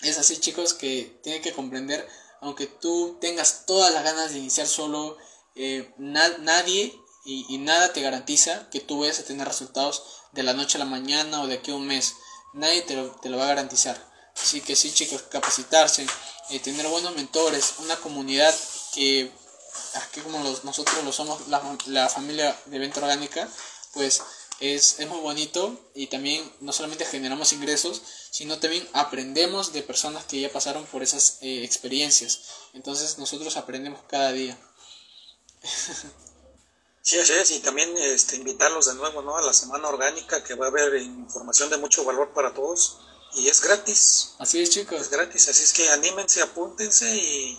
[0.02, 2.06] es así chicos que tienen que comprender,
[2.40, 5.16] aunque tú tengas todas las ganas de iniciar solo,
[5.54, 6.94] eh, nadie
[7.24, 10.02] y, nada te garantiza que tú vayas a tener resultados
[10.32, 12.14] de la noche a la mañana o de aquí a un mes.
[12.54, 14.09] Nadie te lo, te lo va a garantizar.
[14.42, 16.06] Así que sí chicos, capacitarse,
[16.50, 18.54] eh, tener buenos mentores, una comunidad
[18.94, 19.30] que
[19.94, 23.48] aquí como nosotros lo somos la, familia de venta orgánica,
[23.92, 24.22] pues
[24.60, 30.40] es, muy bonito y también no solamente generamos ingresos, sino también aprendemos de personas que
[30.40, 32.40] ya pasaron por esas eh, experiencias.
[32.74, 34.58] Entonces nosotros aprendemos cada día.
[37.02, 39.34] Sí, así es, y también este, invitarlos de nuevo ¿no?
[39.34, 42.98] a la semana orgánica que va a haber información de mucho valor para todos
[43.34, 44.34] y es gratis.
[44.38, 45.00] Así es chicos.
[45.00, 47.58] Es gratis, así es que anímense, apúntense y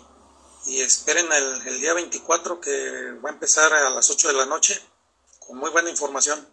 [0.65, 4.80] y esperen el, día 24 que va a empezar a las 8 de la noche
[5.39, 6.47] con muy buena información.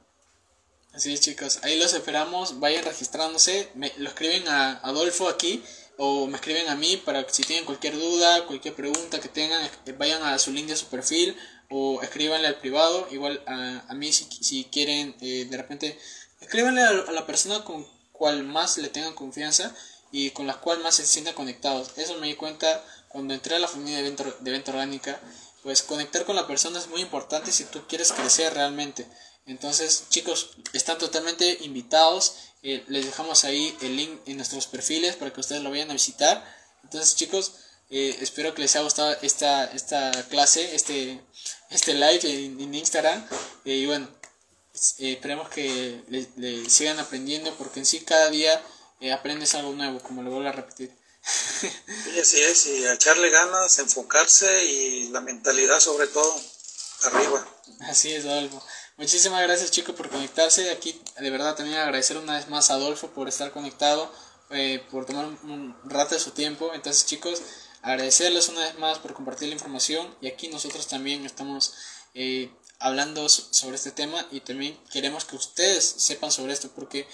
[0.92, 5.62] Así es chicos, ahí los esperamos, vayan registrándose, me, lo escriben a Adolfo aquí
[5.98, 9.68] o me escriben a mí para que si tienen cualquier duda, cualquier pregunta que tengan,
[9.98, 11.36] vayan a su link de su perfil
[11.68, 15.98] o escríbanle al privado, igual a, a mí si, si quieren eh, de repente,
[16.40, 17.86] escríbanle a, a la persona con
[18.18, 19.74] cual más le tengan confianza
[20.10, 21.92] y con la cual más se sientan conectados.
[21.96, 25.20] Eso me di cuenta cuando entré a la familia de venta, orgánica,
[25.62, 29.06] pues conectar con la persona es muy importante si tú quieres crecer realmente.
[29.46, 32.34] Entonces, chicos, están totalmente invitados.
[32.62, 35.94] Eh, les dejamos ahí el link en nuestros perfiles para que ustedes lo vayan a
[35.94, 36.44] visitar.
[36.84, 37.52] Entonces, chicos,
[37.90, 41.22] eh, espero que les haya gustado esta, esta clase, este,
[41.70, 43.26] este live en, Instagram.
[43.64, 44.08] Eh, y bueno,
[44.98, 48.62] esperemos que le, sigan aprendiendo porque en sí cada día
[49.12, 50.92] aprendes algo nuevo, como lo vuelvo a repetir.
[51.22, 56.40] Sí, así es, y echarle ganas, enfocarse y la mentalidad sobre todo,
[57.02, 57.46] arriba.
[57.80, 58.62] Así es, Adolfo.
[58.98, 60.70] Muchísimas gracias chicos por conectarse.
[60.72, 64.12] Aquí de verdad también agradecer una vez más a Adolfo por estar conectado,
[64.50, 66.72] eh, por tomar un, rato de su tiempo.
[66.74, 67.40] Entonces chicos,
[67.82, 71.74] agradecerles una vez más por compartir la información y aquí nosotros también estamos
[72.14, 77.06] eh, hablando sobre este tema y también queremos que ustedes sepan sobre esto porque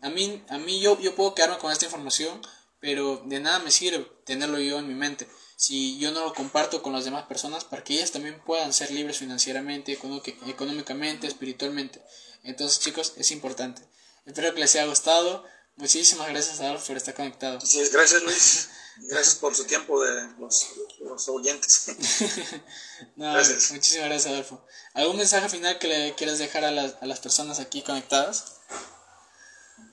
[0.00, 2.40] a mí, a mí yo, yo puedo quedarme con esta información
[2.80, 6.82] pero de nada me sirve tenerlo yo en mi mente si yo no lo comparto
[6.82, 9.98] con las demás personas para que ellas también puedan ser libres financieramente,
[10.46, 12.00] económicamente, espiritualmente.
[12.44, 13.82] Entonces chicos, es importante.
[14.24, 15.44] Espero que les haya gustado.
[15.78, 17.60] Muchísimas gracias Adolfo por estar conectado.
[17.60, 18.68] Sí, gracias Luis.
[18.96, 21.86] Gracias por su tiempo de los, oyentes.
[23.16, 23.70] gracias.
[23.70, 24.64] Muchísimas gracias Adolfo.
[24.94, 28.58] ¿Algún mensaje final que le quieras dejar a las, a las personas aquí conectadas?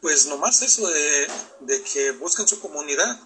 [0.05, 3.19] Pues nomás eso de, que busquen su comunidad,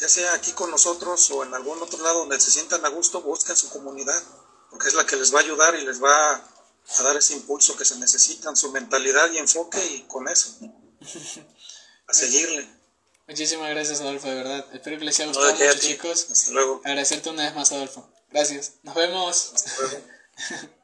[0.00, 3.20] ya sea aquí con nosotros o en algún otro lado donde se sientan a gusto,
[3.20, 4.22] busquen su comunidad,
[4.70, 7.76] porque es la que les va a ayudar y les va a dar ese impulso
[7.76, 10.56] que se necesitan, su mentalidad y enfoque y con eso,
[12.08, 12.68] a seguirle.
[13.26, 14.66] Muchísimas gracias Adolfo, de verdad.
[14.72, 16.26] Espero que les haya gustado mucho chicos.
[16.30, 16.80] Hasta luego.
[16.84, 18.08] Agradecerte una vez más Adolfo.
[18.30, 18.74] Gracias.
[18.82, 19.52] Nos vemos.
[19.54, 20.04] Hasta luego.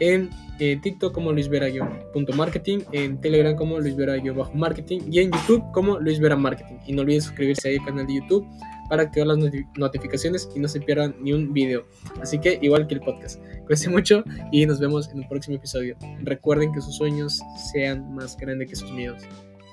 [0.00, 6.76] en eh, TikTok como luisvera-marketing, en Telegram como luisvera-marketing y en YouTube como luisvera marketing.
[6.86, 8.46] Y no olviden suscribirse al canal de YouTube
[8.90, 9.38] para activar las
[9.78, 11.86] notificaciones y no se pierdan ni un video.
[12.20, 13.40] Así que igual que el podcast.
[13.60, 15.96] Cuídense mucho y nos vemos en un próximo episodio.
[16.22, 17.40] Recuerden que sus sueños
[17.72, 19.22] sean más grandes que sus miedos.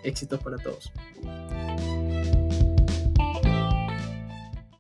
[0.04, 0.94] Éxitos para todos.